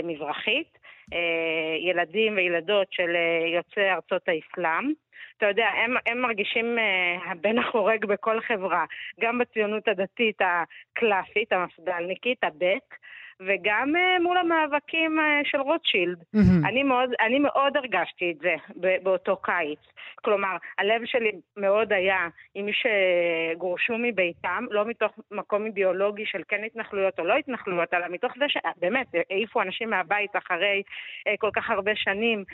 [0.04, 0.78] מזרחית.
[1.12, 4.92] אה, ילדים וילדות של אה, יוצאי ארצות האסלאם.
[5.36, 8.84] אתה יודע, הם, הם מרגישים uh, הבן החורג בכל חברה,
[9.20, 12.94] גם בציונות הדתית הקלאסית, המפד"לניקית, הבק,
[13.40, 16.18] וגם uh, מול המאבקים uh, של רוטשילד.
[16.18, 16.68] Mm-hmm.
[16.68, 18.54] אני, מאוד, אני מאוד הרגשתי את זה
[19.02, 19.78] באותו קיץ.
[20.24, 26.64] כלומר, הלב שלי מאוד היה עם מי שגורשו מביתם, לא מתוך מקום אידיאולוגי של כן
[26.66, 31.70] התנחלויות או לא התנחלויות, אלא מתוך זה שבאמת העיפו אנשים מהבית אחרי uh, כל כך
[31.70, 32.44] הרבה שנים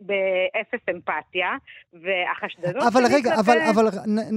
[0.00, 1.50] באפס אמפתיה,
[1.92, 2.84] והחשדנות...
[2.92, 3.86] אבל רגע, אבל, אבל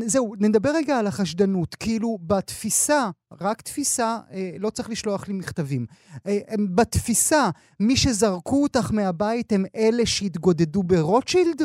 [0.02, 1.76] זהו, נדבר רגע על החשדנות.
[1.76, 3.10] כאילו, בתפיסה,
[3.42, 4.18] רק תפיסה,
[4.60, 5.86] לא צריך לשלוח לי מכתבים.
[6.76, 7.44] בתפיסה,
[7.80, 11.62] מי שזרקו אותך מהבית הם אלה שהתגודדו ברוטשילד?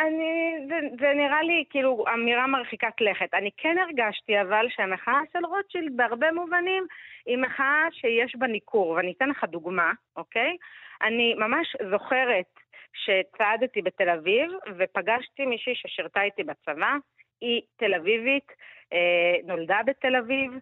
[0.00, 3.34] אני, זה, זה נראה לי כאילו אמירה מרחיקת לכת.
[3.34, 6.86] אני כן הרגשתי אבל שהמחאה של רוטשילד בהרבה מובנים
[7.26, 10.56] היא מחאה שיש בה ניכור, ואני אתן לך דוגמה, אוקיי?
[11.02, 12.50] אני ממש זוכרת
[12.92, 16.96] שצעדתי בתל אביב ופגשתי מישהי ששירתה איתי בצבא,
[17.40, 18.52] היא תל אביבית,
[18.92, 20.52] אה, נולדה בתל אביב,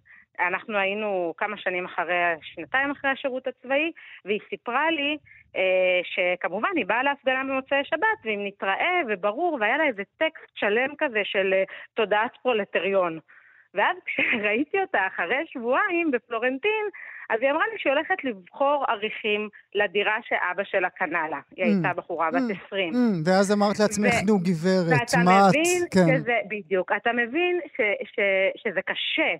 [0.41, 3.93] אנחנו היינו כמה שנים אחרי, שנתיים אחרי השירות הצבאי,
[4.25, 5.17] והיא סיפרה לי
[5.57, 10.89] אה, שכמובן היא באה להפגנה במוצאי שבת, ואם נתראה וברור, והיה לה איזה טקסט שלם
[10.99, 11.63] כזה של אה,
[11.95, 13.19] תודעת פרולטריון.
[13.75, 16.85] ואז כשראיתי אותה אחרי שבועיים בפלורנטין,
[17.31, 21.41] אז היא אמרה לי שהיא הולכת לבחור עריכים לדירה שאבא שלה קנה לה.
[21.57, 21.95] היא הייתה Mm.
[21.95, 22.67] בחורה בת Mm.
[22.67, 22.93] 20.
[22.93, 25.49] Mm, ואז אמרת לעצמך, נו גברת, ואתה מה את...
[25.49, 26.17] מבין כן.
[26.19, 27.81] שזה, בדיוק, אתה מבין ש,
[28.15, 28.19] ש,
[28.57, 29.35] שזה קשה.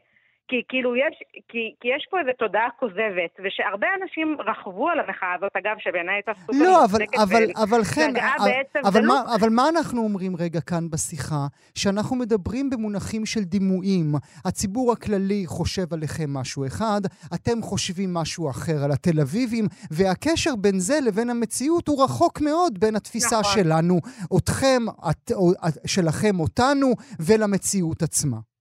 [0.49, 1.15] כי כאילו יש,
[1.49, 6.15] כי, כי יש פה איזו תודעה כוזבת, ושהרבה אנשים רכבו על המחאה הזאת, אגב, שבעיניי
[6.15, 8.51] הייתה סופר לא, אבל, אבל, אבל חן, והגעה אבל,
[8.83, 11.47] אבל, זה מה, לא- אבל מה אנחנו אומרים רגע כאן בשיחה?
[11.75, 14.15] שאנחנו מדברים במונחים של דימויים.
[14.45, 17.01] הציבור הכללי חושב עליכם משהו אחד,
[17.35, 22.79] אתם חושבים משהו אחר על התל אביבים, והקשר בין זה לבין המציאות הוא רחוק מאוד
[22.79, 23.53] בין התפיסה נכון.
[23.63, 24.01] שלנו,
[24.39, 26.87] אתכם, את, או, את, שלכם אותנו,
[27.21, 28.54] ולמציאות עצמה.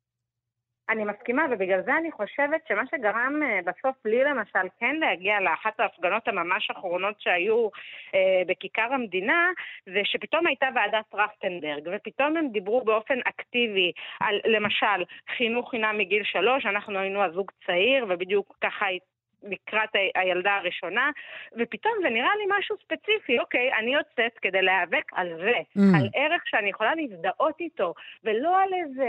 [0.93, 5.79] אני מסכימה, ובגלל זה אני חושבת שמה שגרם אה, בסוף לי למשל כן להגיע לאחת
[5.79, 7.67] ההפגנות הממש אחרונות שהיו
[8.15, 9.49] אה, בכיכר המדינה,
[9.85, 15.03] זה שפתאום הייתה ועדת טרכטנברג, ופתאום הם דיברו באופן אקטיבי על למשל
[15.37, 18.85] חינוך חינם מגיל שלוש, אנחנו היינו הזוג צעיר, ובדיוק ככה
[19.43, 21.11] לקראת הילדה הראשונה,
[21.57, 25.97] ופתאום זה נראה לי משהו ספציפי, אוקיי, אני יוצאת כדי להיאבק על זה, Mm.
[25.97, 29.05] על ערך שאני יכולה להזדהות איתו, ולא על איזה...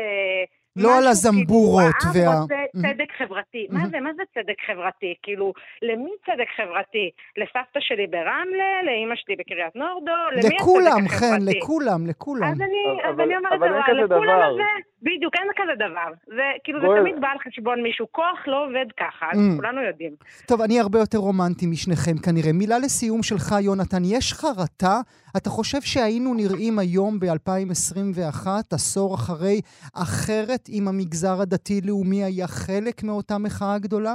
[0.77, 2.81] לא על הזמבורות כאילו, וה- העם רוצה Mhm.
[2.83, 3.67] צדק חברתי.
[3.71, 5.15] מה זה, מה זה צדק חברתי?
[5.23, 5.53] כאילו,
[5.83, 7.11] למי צדק חברתי?
[7.37, 8.83] לסבתא שלי ברמלה?
[8.87, 10.13] לאימא שלי בקריית נורדו?
[10.33, 11.59] למי הצדק לכולם, חן, החברתי?
[11.59, 12.45] לכולם, לכולם.
[12.53, 14.45] אז אני, אבל- אז אני אומרת, אבל אין אבל כזה לכולם דבר.
[14.55, 14.63] הזה,
[15.05, 16.11] בדיוק, אין כזה דבר.
[16.37, 16.87] זה כאילו, זה.
[17.01, 18.07] תמיד בא על חשבון מישהו.
[18.13, 19.57] כוח לא עובד ככה, אז Mm.
[19.57, 20.15] כולנו יודעים.
[20.49, 22.53] טוב, אני הרבה יותר רומנטי משניכם כנראה.
[22.53, 24.03] מילה לסיום שלך, יונתן.
[24.05, 25.01] יש חרטה?
[25.37, 29.61] אתה חושב שהיינו נראים היום ב-2021, עשור אחרי,
[29.95, 34.15] אחרת אם המגזר הדתי-לאומי היה חלק מאותה מחאה גדולה?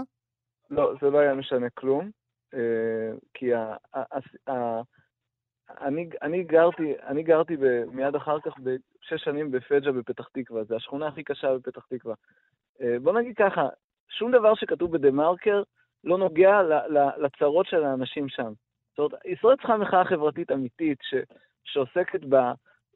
[0.70, 2.10] לא, זה לא היה משנה כלום,
[2.54, 2.60] אה,
[3.34, 3.74] כי ה,
[5.82, 10.76] אני, אני גרתי, אני גרתי ב, מיד אחר כך בשש שנים בפג'ה בפתח תקווה, זו
[10.76, 12.14] השכונה הכי קשה בפתח תקווה.
[12.82, 13.68] אה, בוא נגיד ככה,
[14.10, 15.64] שום דבר שכתוב בדה מרקר
[16.04, 18.54] לא נוגע ל, ל, לצרות של האנשים שם.
[18.90, 21.16] זאת אומרת, ישראל צריכה מחאה חברתית אמיתית ש,
[21.64, 22.36] שעוסקת ב,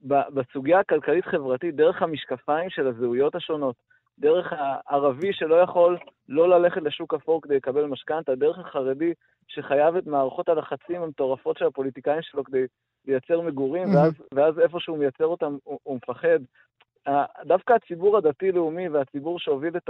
[0.08, 3.76] ב, בסוגיה הכלכלית-חברתית דרך המשקפיים של הזהויות השונות,
[4.20, 5.98] דרך הערבי שלא יכול
[6.30, 9.14] לא ללכת לשוק אפור כדי לקבל משכנתה, דרך החרדי
[9.48, 12.66] שחייב את מערכות הלחצים המטורפות של הפוליטיקאים שלו כדי
[13.06, 13.96] לייצר מגורים.
[13.96, 16.40] ואז, ואז איפה שהוא מייצר אותם הוא, הוא מפחד.
[17.46, 19.90] דווקא הציבור הדתי-לאומי והציבור שהוביל את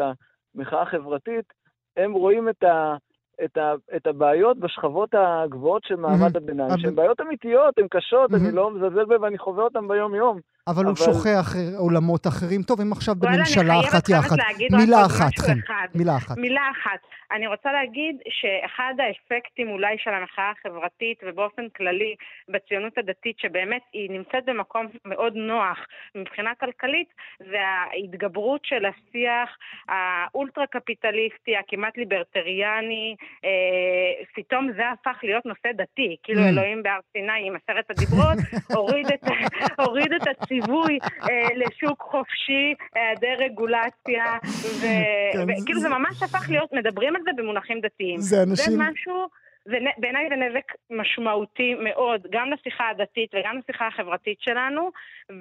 [0.56, 1.54] המחאה החברתית,
[1.98, 2.96] הם רואים את, ה,
[3.44, 6.36] את, ה, את הבעיות בשכבות הגבוהות של מעמד מהמם.
[6.36, 8.46] הביניים, שהן בעיות אמיתיות, הן קשות, מהמם.
[8.46, 10.40] אני לא מזלזל בהן ואני חווה אותן ביום-יום.
[10.68, 12.64] אבל הוא שוכח עולמות אחרים.
[12.64, 14.36] טוב, הם עכשיו בממשלה אחת יחד.
[14.72, 15.60] מילה אחת, חן.
[15.60, 15.88] אחד.
[15.96, 16.38] מילה אחת.
[16.38, 17.00] מילה אחת.
[17.32, 22.16] אני רוצה להגיד שאחד האפקטים אולי של המחאה החברתית ובאופן כללי
[22.50, 25.78] בציונות הדתית, שבאמת היא נמצאת במקום מאוד נוח
[26.16, 27.08] מבחינה כלכלית,
[27.40, 29.50] זה ההתגברות של השיח
[29.90, 33.50] האולטרה-קפיטליסטי, הכמעט ליברטריאני, אה,
[34.36, 36.50] פתאום זה הפך להיות נושא דתי, כאילו Mm.
[36.50, 38.38] אלוהים בהר סיני עם עשרת הדיברות,
[38.76, 39.24] הוריד את,
[39.86, 40.28] הוריד את
[40.62, 47.16] הציווי אה, לשוק חופשי, היעדר רגולציה, כן, ו- זה- וכאילו זה ממש הפך להיות, מדברים
[47.16, 48.20] על זה במונחים דתיים.
[48.20, 49.28] זה אנשים- זה משהו,
[49.98, 50.68] בעיניי זה נזק
[51.02, 54.82] משמעותי מאוד, גם לשיחה הדתית וגם לשיחה החברתית שלנו,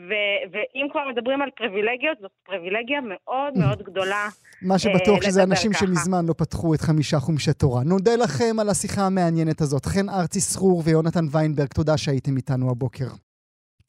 [0.09, 4.29] ו- ואם כבר מדברים על פריבילגיות, זאת פריבילגיה מאוד מאוד גדולה.
[4.63, 5.87] מה שבטוח אה, שזה אנשים ככה.
[5.87, 7.83] שמזמן לא פתחו את חמישה חומשי תורה.
[7.85, 9.85] נודה לכם על השיחה המעניינת הזאת.
[9.87, 13.05] חן ארצי סרור ויונתן ויינברג, תודה שהייתם איתנו הבוקר.